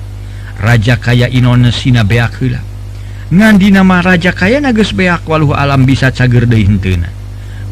Raja 0.56 0.96
kaya 0.96 1.28
Inon 1.28 1.68
Sina 1.68 2.00
beakla 2.00 2.64
ngandi 3.28 3.74
nama 3.74 4.00
Raja 4.00 4.32
kaya 4.32 4.56
nages 4.62 4.96
beak 4.96 5.28
waluh 5.28 5.52
alam 5.52 5.84
bisa 5.84 6.08
cager 6.08 6.48
dehintena 6.48 7.12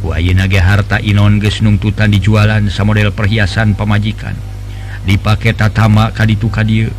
nage 0.05 0.61
harta 0.61 1.01
Inon 1.01 1.41
gesnungtutan 1.41 2.13
dijualan 2.13 2.61
sa 2.69 2.85
model 2.85 3.09
perhiasan 3.09 3.73
pemajikan 3.73 4.37
dipakai 5.09 5.57
tatama 5.57 6.13
kaditu 6.13 6.53
kadir 6.53 6.93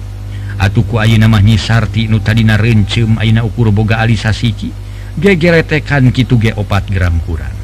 Atuhku 0.55 0.97
Ayu 1.01 1.19
namanya 1.19 1.59
Sarti 1.59 2.07
nu 2.07 2.23
tadidina 2.23 2.55
rencum 2.55 3.19
Aina 3.19 3.43
ukur 3.43 3.75
boga 3.75 3.99
Alisa 3.99 4.31
Siki. 4.31 4.71
Gegeretekan 5.15 6.11
gitu 6.11 6.35
ge 6.35 6.51
opat 6.55 6.91
gram 6.91 7.19
kurang. 7.23 7.55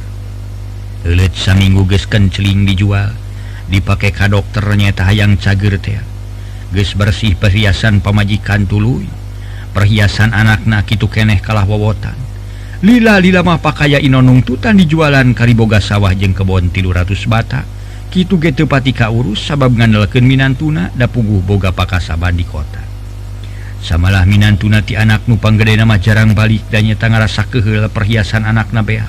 Let 1.08 1.34
saminggu 1.34 1.84
gesken 1.90 2.30
celing 2.30 2.64
dijual 2.64 3.12
dipakai 3.72 4.12
ka 4.12 4.28
dokternya 4.28 4.92
tayang 4.92 5.40
cager 5.40 5.80
teh 5.80 5.98
ges 6.76 6.92
bersih 6.94 7.34
perhiasan 7.40 8.04
pemajikan 8.04 8.68
tulu 8.68 9.04
perhiasan 9.72 10.36
anakna 10.36 10.84
gitu 10.84 11.08
keneh 11.08 11.40
kalah 11.40 11.64
wowotan. 11.64 12.16
Lila 12.82 13.22
lila 13.22 13.46
mah 13.46 13.62
pakaian 13.62 14.02
inonung 14.02 14.44
tutan 14.44 14.76
dijualan 14.76 15.26
kariboga 15.32 15.80
sawah 15.80 16.12
jeng 16.12 16.36
kebon 16.36 16.70
tilu 16.70 16.92
ratus 16.92 17.26
bata. 17.26 17.64
Kitu 18.12 18.36
getepati 18.36 18.92
kaurus 18.92 19.40
sabab 19.40 19.72
ngandalken 19.72 20.28
Minantuna 20.28 20.92
da 20.92 21.08
puguh 21.08 21.40
boga 21.40 21.72
pakasaban 21.72 22.36
di 22.36 22.44
kota. 22.44 22.84
Samalah 23.80 24.28
Minantuna 24.28 24.84
ti 24.84 25.00
anak 25.00 25.32
nupanggede 25.32 25.80
nama 25.80 25.96
jarang 25.96 26.36
balik 26.36 26.68
danya 26.68 27.00
tangan 27.00 27.24
rasa 27.24 27.48
kehel 27.48 27.88
perhiasan 27.88 28.44
anak 28.44 28.76
nabea 28.76 29.08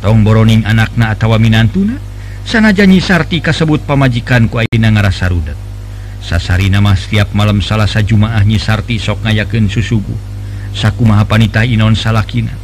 tong 0.00 0.24
boroning 0.24 0.64
anak 0.64 0.96
na 0.96 1.12
atawa 1.12 1.36
Minantuna 1.36 2.00
sana 2.40 2.72
janyi 2.72 3.04
Sarti 3.04 3.44
kasebut 3.44 3.84
pamajikan 3.84 4.48
ku 4.48 4.64
ayeuna 4.64 4.96
ngarasa 4.96 5.28
rudet. 5.28 5.60
Sasari 6.24 6.72
nama 6.72 6.96
setiap 6.96 7.36
malam 7.36 7.60
salasa 7.60 8.00
jumaah 8.00 8.40
nyi 8.48 8.56
Sarti 8.56 8.96
sok 8.96 9.28
ngayakeun 9.28 9.68
saku 10.72 11.04
maha 11.04 11.28
panita 11.28 11.68
inon 11.68 11.92
salakina. 11.92 12.56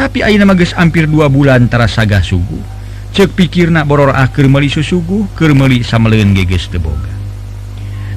Tapi 0.00 0.24
Aina 0.24 0.48
mages 0.48 0.72
hampir 0.72 1.04
dua 1.04 1.28
bulan 1.28 1.68
tarasagah 1.68 2.24
suguh 2.24 2.77
cek 3.12 3.34
pikir 3.34 3.68
pikirna 3.72 3.82
boror 3.88 4.12
akhir 4.12 4.46
meli 4.46 4.68
susugu 4.68 5.26
kermeli 5.34 5.80
sameleun 5.82 6.36
geges 6.36 6.68
teboga. 6.68 7.10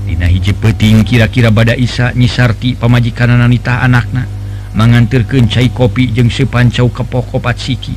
Dina 0.05 0.27
hiji 0.27 0.51
peting 0.51 1.07
kira-kira 1.07 1.53
bada 1.53 1.71
Isa 1.77 2.11
nyisarti 2.11 2.75
pamajikan 2.75 3.31
nanita 3.31 3.79
anakna. 3.79 4.27
Mangantir 4.71 5.27
kencai 5.27 5.71
kopi 5.71 6.11
jeung 6.11 6.31
sepancau 6.31 6.91
kepokopat 6.91 7.59
siki. 7.59 7.95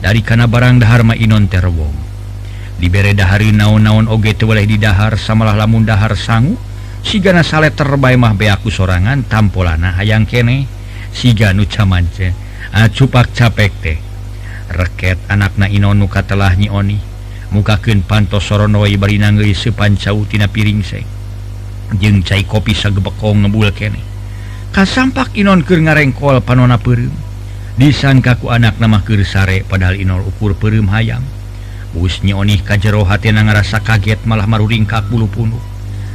Dari 0.00 0.20
kana 0.24 0.48
barang 0.48 0.80
Dahharma 0.80 1.16
inon 1.16 1.48
terwong. 1.48 1.96
Dibere 2.80 3.12
dahari 3.12 3.52
naon-naon 3.52 4.08
oge 4.08 4.32
teu 4.32 4.48
boleh 4.48 4.64
didahar 4.64 5.20
samalah 5.20 5.52
lamun 5.52 5.84
dahar 5.84 6.16
sangu. 6.16 6.56
Sigana 7.04 7.44
sale 7.44 7.72
terbae 7.72 8.16
mah 8.16 8.36
beaku 8.36 8.68
sorangan 8.72 9.24
tampolana 9.28 9.96
hayang 10.00 10.24
kene. 10.24 10.64
Siga 11.12 11.52
nu 11.52 11.68
camance 11.68 12.50
acupak 12.70 13.28
ah, 13.28 13.34
capek 13.34 13.72
teh. 13.82 14.09
reket 14.70 15.18
anak 15.26 15.58
na 15.58 15.66
Ino 15.66 15.90
nuka 15.92 16.22
telah 16.22 16.54
nyioni 16.54 16.96
mukaken 17.50 18.06
pantosronoi 18.06 18.94
berinanggeri 18.94 19.52
sepancautina 19.52 20.46
piring 20.46 20.80
se 20.86 21.02
jeng 21.98 22.22
cai 22.22 22.46
kopi 22.46 22.70
sagebekong 22.70 23.46
ngebul 23.46 23.74
kene. 23.74 23.98
Kasampak 24.70 25.34
Inon 25.34 25.66
ke 25.66 25.74
ngarengkol 25.74 26.38
panona 26.46 26.78
perum 26.78 27.10
disan 27.74 28.22
kaku 28.22 28.54
anak 28.54 28.78
nama 28.78 29.02
keur 29.02 29.26
sare 29.26 29.66
padahal 29.66 29.98
Inol 29.98 30.22
ukur 30.22 30.54
perum 30.54 30.86
hayam. 30.94 31.26
Bus 31.90 32.22
nyioni 32.22 32.62
kajero 32.62 33.02
hati 33.02 33.34
na 33.34 33.42
ngerasa 33.42 33.82
kaget 33.82 34.22
malah 34.22 34.46
maruringkak 34.46 35.10
bulu 35.10 35.26
punuh 35.26 35.58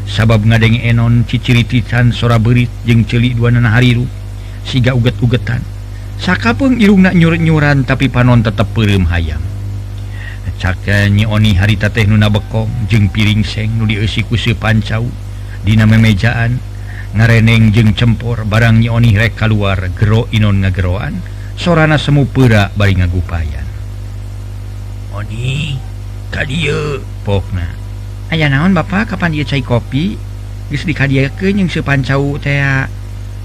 sabab 0.07 0.45
ngadeng 0.45 0.79
Enon 0.79 1.27
cicirititan 1.27 2.13
sora 2.15 2.37
berit 2.39 2.71
jeng 2.87 3.03
celik 3.03 3.35
dua 3.35 3.51
nana 3.51 3.75
hariru. 3.75 4.07
Siga 4.65 4.97
uget-ugetan. 4.97 5.61
Sakapung 6.21 6.79
Irungnak 6.79 7.13
nyuret-nyuran 7.17 7.83
tapi 7.83 8.07
panon 8.07 8.41
tetap 8.41 8.71
perum 8.71 9.07
hayam 9.11 9.41
Caknyi 10.55 11.27
Oni 11.27 11.51
harita 11.59 11.91
teh 11.91 12.07
nuna 12.07 12.31
bekong 12.31 12.87
jeng 12.87 13.11
piring 13.11 13.43
seng 13.43 13.75
nudi 13.75 13.99
esikusi 13.99 14.55
pancau 14.55 15.03
Dina 15.67 15.83
memejaan 15.83 16.57
ngareneng 17.15 17.71
jeng 17.75 17.91
cempor 17.95 18.47
barang 18.47 18.79
Nyi 18.83 18.89
Oni 18.91 19.15
rek 19.15 19.39
keluar 19.39 19.79
gero 19.95 20.27
inon 20.35 20.63
ngageroan. 20.63 21.15
Sorana 21.55 21.95
semu 21.95 22.27
pura 22.27 22.67
bari 22.75 22.99
ngagupayan. 22.99 23.63
Oni 25.15 25.79
kadieu 26.27 26.99
pokna 27.23 27.71
Aya 28.27 28.51
naon 28.51 28.75
Bapak 28.75 29.15
kapan 29.15 29.31
dia 29.31 29.47
cai 29.47 29.63
kopi? 29.63 30.19
Geus 30.67 30.83
dikadiakeun 30.83 31.61
yang 31.61 31.69
sepancau 31.71 32.35
teh 32.41 32.59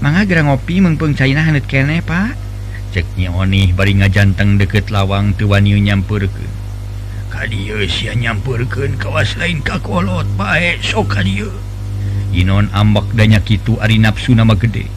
mangga 0.03 0.27
gerang 0.27 0.51
ngopi 0.51 0.83
mengpeng 0.83 1.15
cairna 1.15 1.47
hanet 1.47 1.63
kene 1.69 2.03
Pak. 2.03 2.50
ceknya 2.91 3.31
Oni 3.31 3.71
oh 3.71 3.75
bari 3.79 3.95
ngajanteng 3.95 4.59
deket 4.59 4.91
lawang 4.91 5.31
tuwanyu 5.39 5.79
nyampurken 5.79 6.51
si 7.87 8.11
nyampurken 8.11 8.99
kawas 8.99 9.33
lain 9.39 9.63
kakolot 9.65 10.27
baik 10.37 10.83
so 10.83 11.07
Inon 12.31 12.71
ambak 12.71 13.11
danya 13.11 13.43
itu 13.43 13.75
ari 13.83 13.99
nafsu 13.99 14.31
nama 14.31 14.55
gede. 14.55 14.87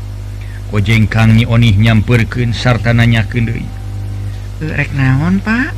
Kojeng 0.71 1.11
kang 1.11 1.35
ni 1.35 1.43
Onih 1.47 1.75
nyampurken 1.75 2.55
sarta 2.55 2.95
nanya 2.95 3.27
kenderek 3.27 4.91
naon 4.95 5.43
Pak? 5.43 5.75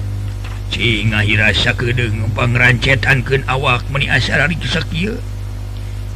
Cing 0.69 1.17
rasa 1.17 1.73
kedeng 1.73 2.29
pengrancetankan 2.35 3.49
awak 3.49 3.89
meni 3.89 4.11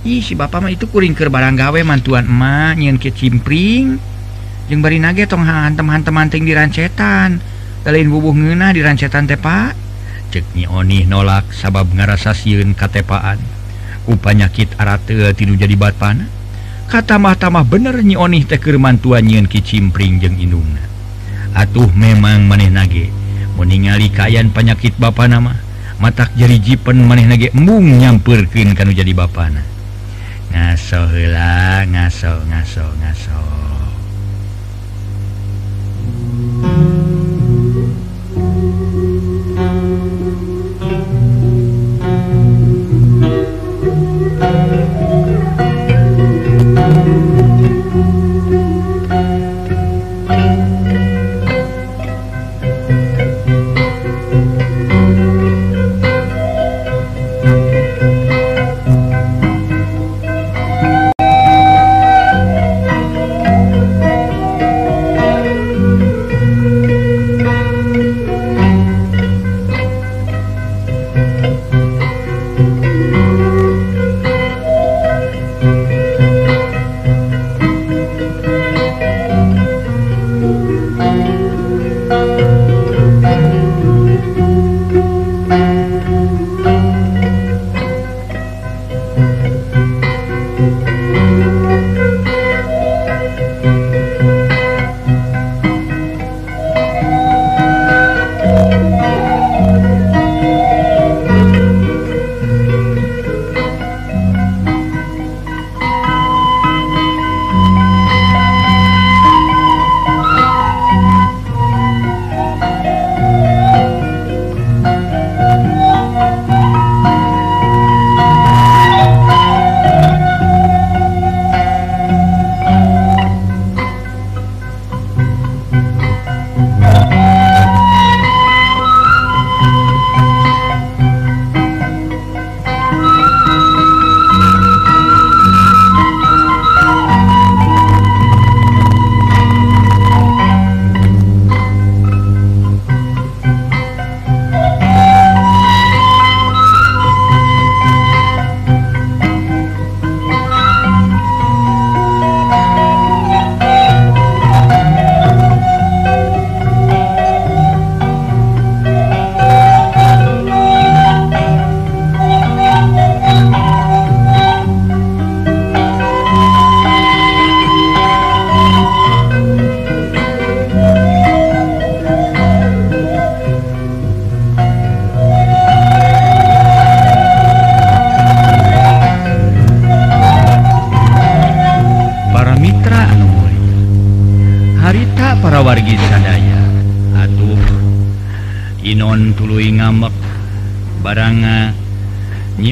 Ih 0.01 0.21
si 0.25 0.33
bapak 0.33 0.65
mah 0.65 0.73
itu 0.73 0.89
kuring 0.89 1.13
ke 1.13 1.29
barang 1.29 1.61
gawe 1.61 1.81
mantuan 1.85 2.25
emak 2.25 2.81
nyen 2.81 2.97
kecimpring 2.97 4.01
jeung 4.71 4.87
bari 4.87 5.03
nage 5.03 5.27
tonghaan 5.27 5.75
teman-temanting 5.75 6.47
dirancetan 6.47 7.43
lain 7.83 8.07
bubuh 8.07 8.31
ngenah 8.31 8.71
dirancetan 8.71 9.27
tepa 9.27 9.75
ceknya 10.31 10.71
Onih 10.71 11.11
nolak 11.11 11.51
sabab 11.51 11.91
ngarasa 11.91 12.31
siun 12.31 12.79
katepaan 12.79 13.43
upanyakit 14.07 14.79
arate 14.79 15.19
tidur 15.35 15.59
jadi 15.59 15.75
bat 15.75 15.99
panah. 15.99 16.31
Katamah-tamah 16.87 17.67
bener 17.67 17.99
nyi 18.03 18.15
Onih 18.15 18.47
tekerman 18.47 18.99
tua 18.99 19.19
nyiun 19.19 19.47
kicimpring 19.47 20.23
jeung 20.23 20.39
indungna. 20.39 20.83
Atuh 21.55 21.91
memang 21.95 22.47
maneh 22.47 22.71
nage. 22.71 23.11
Meningali 23.59 24.09
kayan 24.11 24.55
penyakit 24.55 24.95
Bapak 24.97 25.27
nama 25.27 25.53
matak 26.01 26.33
jari 26.33 26.57
jipen 26.57 27.05
maneh 27.05 27.29
nage 27.29 27.53
embung 27.53 27.85
nyampurkin 28.01 28.73
kan 28.73 28.89
jadi 28.89 29.13
Bapakna 29.13 29.61
ngaso 30.49 31.13
hela 31.13 31.85
ngaso 31.85 32.41
ngaso 32.49 32.89
ngaso 33.05 33.60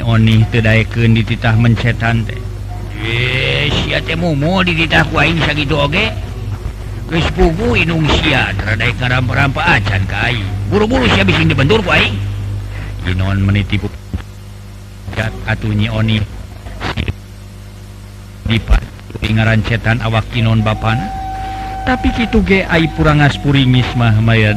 Oni 0.08 0.40
kedaeken 0.48 1.12
dititah 1.12 1.52
mencetan 1.60 2.24
teh. 2.24 2.40
Buru-buru 10.72 11.04
dibentur 11.52 11.84
Inon 13.04 13.36
menitipu 13.44 13.92
atunyi 15.44 15.92
Oni. 15.92 16.16
Dipat 18.48 18.82
pingaran 19.20 19.60
cetan 19.60 20.00
awak 20.00 20.24
Inon 20.32 20.64
Bapan 20.64 20.96
tapi 21.84 22.12
itu 22.16 22.40
geai 22.44 22.84
purangaspuri 22.96 23.64
Mismah 23.64 24.20
May 24.20 24.44
uh, 24.44 24.56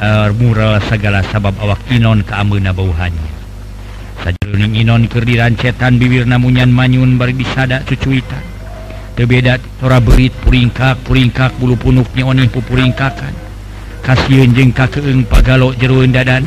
eh, 0.00 0.28
mural 0.36 0.80
segala 0.88 1.24
sabab 1.32 1.56
awak 1.60 1.80
Inon 1.92 2.20
keambun 2.24 2.64
nabauhannya 2.64 3.23
Nuing 4.54 4.86
Inon 4.86 5.10
kerancetan 5.10 5.98
bibir 5.98 6.24
namunyan 6.24 6.70
manyun 6.70 7.18
bari 7.18 7.34
disada 7.34 7.82
cucuita. 7.82 8.38
Tebeda 9.18 9.58
tora 9.78 9.98
berit 9.98 10.34
puringkak 10.42 11.02
puringkak 11.02 11.54
bulu 11.58 11.74
punuknya 11.74 12.22
oning 12.26 12.50
pupuringkakan. 12.50 13.34
Kasihan 14.04 14.52
jeng 14.52 14.68
kakeung 14.70 15.24
pagalok 15.24 15.80
jeroen 15.80 16.12
dadan 16.12 16.44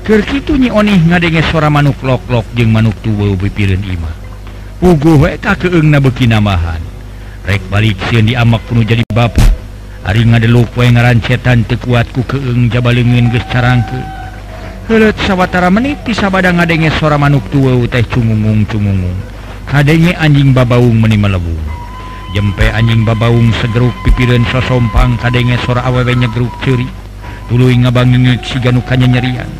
kerkitu 0.00 0.56
nyi 0.56 0.72
onih 0.72 0.96
ngadenge 1.12 1.44
suara 1.52 1.68
manuk 1.68 2.00
lok-lok 2.00 2.48
jeung 2.56 2.72
manuk 2.72 2.96
tuwa 3.04 3.36
bepirin 3.36 3.84
imah 3.84 4.16
puguh 4.80 5.20
we 5.20 5.36
kakeung 5.36 5.92
na 5.92 6.00
beki 6.00 6.24
namahan 6.24 6.80
rek 7.44 7.60
balik 7.68 8.00
sieun 8.08 8.24
diamak 8.24 8.64
penuh 8.64 8.80
jadi 8.80 9.04
bapak. 9.12 9.44
Ari 10.08 10.24
ngadeluk 10.24 10.72
we 10.72 10.88
ngarancetan 10.88 11.68
teu 11.68 11.76
kuat 11.82 12.08
ku 12.16 12.24
keung 12.24 12.72
jabaleungeun 12.72 13.28
geus 13.28 13.44
carangkeun. 13.52 14.15
helet 14.86 15.18
sawwatara 15.26 15.66
bisa 16.06 16.30
sabada 16.30 16.54
ngadenge 16.54 16.94
suara 16.94 17.18
manuk 17.18 17.42
tua 17.50 17.74
teh 17.90 18.06
cumgung 18.06 18.62
cumgung 18.70 19.10
adanya 19.74 20.14
anjing 20.22 20.54
babaung 20.54 20.94
meni 20.94 21.18
melebu. 21.18 21.58
Jempe 22.30 22.70
anjing 22.70 23.02
babaung 23.02 23.50
segeruk 23.58 23.90
pipiran 24.06 24.46
sosompang 24.46 25.18
kadenge 25.18 25.58
suara 25.66 25.82
awewe 25.90 26.14
nyegeruk 26.14 26.54
ceri 26.62 26.86
tulu 27.50 27.66
ngabangingit 27.70 28.42
si 28.46 28.58
ganukanya 28.62 29.18
nyerian 29.18 29.50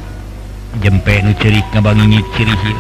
jempe 0.79 1.23
nu 1.27 1.35
cerik 1.43 1.67
ngabangingit 1.75 2.27
cirihil. 2.39 2.79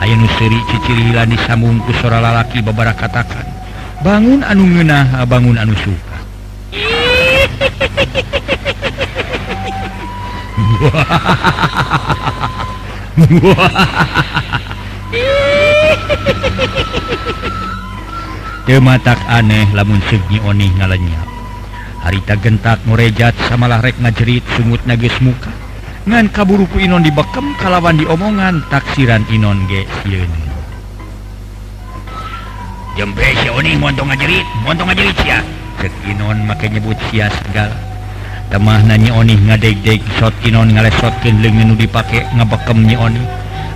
Aya 0.00 0.14
nu 0.16 0.30
ceri 0.38 0.58
cicirihilan 0.70 1.28
disambung 1.28 1.82
ku 1.84 1.92
suara 1.98 2.22
lalaki 2.22 2.62
babara 2.62 2.94
katakan 2.94 3.44
bangun 4.06 4.46
anu 4.46 4.64
ngenah 4.78 5.26
bangun 5.26 5.58
anu 5.58 5.74
suka. 5.74 6.16
mata 18.80 19.12
aneh 19.28 19.68
lamun 19.76 20.00
Segi 20.08 20.40
Onih 20.40 20.72
ngalenyap 20.80 21.28
harita 22.00 22.32
gentak 22.40 22.80
murejat 22.88 23.36
samalah 23.46 23.84
rek 23.84 24.00
ngajerit 24.00 24.40
sungut 24.56 24.80
nages 24.88 25.12
muka. 25.20 25.52
Ngan 26.08 26.32
kaburuku 26.32 26.80
Inon 26.80 27.04
dibekem 27.04 27.52
kalawan 27.60 28.00
diomongan 28.00 28.64
taksiran 28.72 29.28
Inon 29.28 29.68
ge 29.68 29.84
jembe 32.96 33.28
si 33.40 33.48
Onih 33.52 33.76
montong 33.76 34.08
ngajerit 34.08 34.46
montong 34.64 34.88
ngajerit 34.88 35.16
sia. 35.20 35.44
Cek 35.80 35.92
Inon 36.08 36.48
make 36.48 36.68
nyebut 36.68 36.96
sia 37.08 37.28
segala. 37.28 37.89
temah 38.50 38.82
nanya 38.82 39.14
oni 39.14 39.38
ngadeg-deg 39.38 40.02
shot 40.18 40.34
kinon 40.42 40.74
ngalesotkeun 40.74 41.38
leungeun 41.38 41.72
nu 41.72 41.74
dipake 41.78 42.26
ngabekem 42.34 42.82
nyi 42.82 42.98
oni 42.98 43.22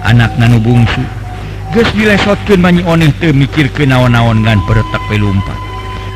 anak 0.03 0.35
nanu 0.37 0.59
bungsu. 0.59 1.03
Ges 1.75 1.91
dilesotkin 1.95 2.63
manyi 2.63 2.83
oni 2.87 3.11
te 3.19 3.35
mikir 3.35 3.71
ke 3.71 3.87
naon-naon 3.87 4.47
ngan 4.47 4.63
peretak 4.67 5.03
pelumpat 5.11 5.59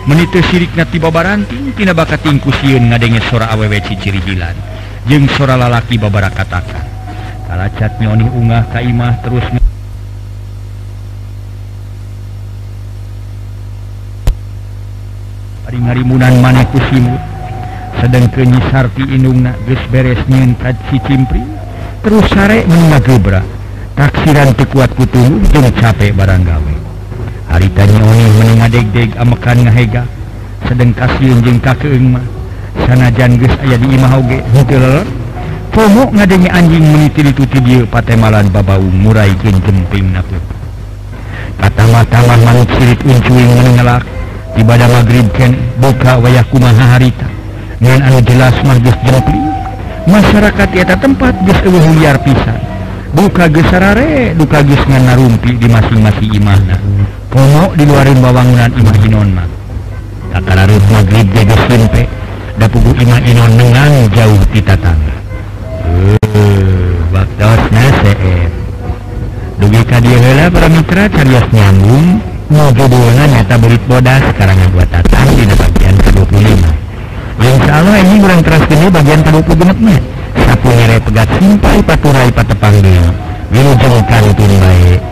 menite 0.09 0.41
sirik 0.49 0.73
na 0.73 0.89
tiba 0.89 1.13
baranting 1.13 1.75
tina 1.77 1.93
bakat 1.93 2.25
tingkusieun 2.25 2.89
ngadenge 2.89 3.21
sora 3.29 3.53
awewe 3.53 3.77
ciciri 3.85 4.25
hilan 4.25 4.57
jeng 5.05 5.29
sora 5.37 5.53
lalaki 5.53 6.01
babara 6.01 6.33
katakan 6.33 6.81
kalacat 7.45 7.93
nyi 8.01 8.07
oni 8.09 8.25
ungah 8.25 8.65
kaimah 8.73 9.21
terus 9.21 9.45
Ari 15.69 15.85
ngarimunan 15.85 16.33
maneh 16.41 16.65
kusimut. 16.73 17.38
sedang 17.99 18.27
kenyi 18.31 18.61
Sarti 18.71 19.05
inungna 19.05 19.55
geus 19.67 19.83
beres 19.91 20.23
nyentat 20.31 20.79
si 20.91 21.03
cimpri 21.03 21.43
terus 22.01 22.27
sare 22.31 22.63
menna 22.67 23.03
gebra 23.03 23.43
taksiran 23.99 24.55
tekuat 24.55 24.95
kutungu 24.95 25.43
jeung 25.51 25.67
capek 25.75 26.15
barang 26.15 26.43
gawe. 26.47 26.75
Harita 27.49 27.83
nyioni 27.83 28.27
meneng 28.39 28.61
adeg-deg 28.61 29.11
amekan 29.19 29.67
ngahega. 29.67 30.05
Sedang 30.71 30.95
kasieun 30.95 31.43
jeung 31.43 31.59
kakeung 31.59 32.15
mah. 32.15 32.27
Sanajan 32.87 33.35
geus 33.43 33.55
aya 33.67 33.75
di 33.75 33.91
imah 33.99 34.13
oge 34.23 34.39
heuteul 34.55 35.03
pomo 35.75 36.07
ngadenge 36.15 36.47
anjing 36.55 36.87
menitili-tuti 36.87 37.59
dieu 37.59 37.83
patemalan 37.91 38.47
babau 38.55 38.79
murai 38.79 39.35
jeung 39.43 39.59
jemping 39.67 40.15
naku 40.15 40.39
katama-tama 41.59 42.39
manuk 42.47 42.71
sirit 42.79 43.03
uncuing 43.03 43.51
menengelak 43.59 44.07
di 44.55 44.63
badang 44.63 44.95
magrib 44.95 45.27
ken 45.35 45.59
buka 45.83 46.23
wayah 46.23 46.47
kumaha 46.47 46.95
harita. 46.95 47.38
dengan 47.79 48.01
anu 48.11 48.19
jelas 48.27 48.55
magis 48.67 48.99
jepri 49.07 49.41
masyarakat 50.07 50.69
yata 50.75 50.97
tempat 50.99 51.35
geus 51.47 51.61
liar 51.99 52.19
pisan. 52.23 52.59
Buka 53.09 53.49
gesarare 53.49 54.37
duka 54.37 54.61
geus 54.63 54.83
narumpi 54.87 55.57
di 55.57 55.67
masing-masing 55.71 56.31
imahna. 56.39 56.77
Komo 57.33 57.73
di 57.73 57.89
luarin 57.89 58.21
bawangunan 58.21 58.73
imah 58.75 58.99
inon 59.07 59.29
mah. 59.33 59.49
Kakararut 60.35 60.85
maghrib 60.93 61.27
jaga 61.33 61.57
simpe 61.67 62.05
limpe 62.59 62.91
imah 63.03 63.21
inon 63.23 63.53
nengan 63.55 63.93
jauh 64.13 64.43
di 64.51 64.61
tatangga 64.61 65.17
eh 65.87 66.19
baktosna 67.15 67.85
seem 68.03 68.51
dugi 69.63 69.83
kadia 69.87 70.11
dieu 70.11 70.19
heula 70.19 70.47
para 70.51 70.69
mitra 70.69 71.05
carias 71.07 71.47
nyambung 71.55 72.19
mau 72.51 72.69
judulna 72.75 73.25
nyata 73.31 73.57
berit 73.63 73.83
bodas 73.87 74.25
karangan 74.35 74.69
buat 74.75 74.89
tatang 74.91 75.29
di 75.39 75.45
bagian 75.47 75.97
ke-25 76.03 76.58
kalau 77.65 77.95
ini 77.97 78.15
kurang 78.23 78.41
keras 78.45 78.65
ini 78.71 78.87
bagian 78.93 79.21
tadi 79.25 79.41
ku 79.43 79.53
genepnya 79.57 79.99
satu 80.37 80.69
nyerai 80.71 81.01
pegat 81.03 81.29
simpai 81.41 81.79
paturai 81.83 82.31
patepang 82.31 82.77
dia 82.85 83.07
wilujeng 83.51 83.97
kali 84.07 84.31
baik 84.37 85.08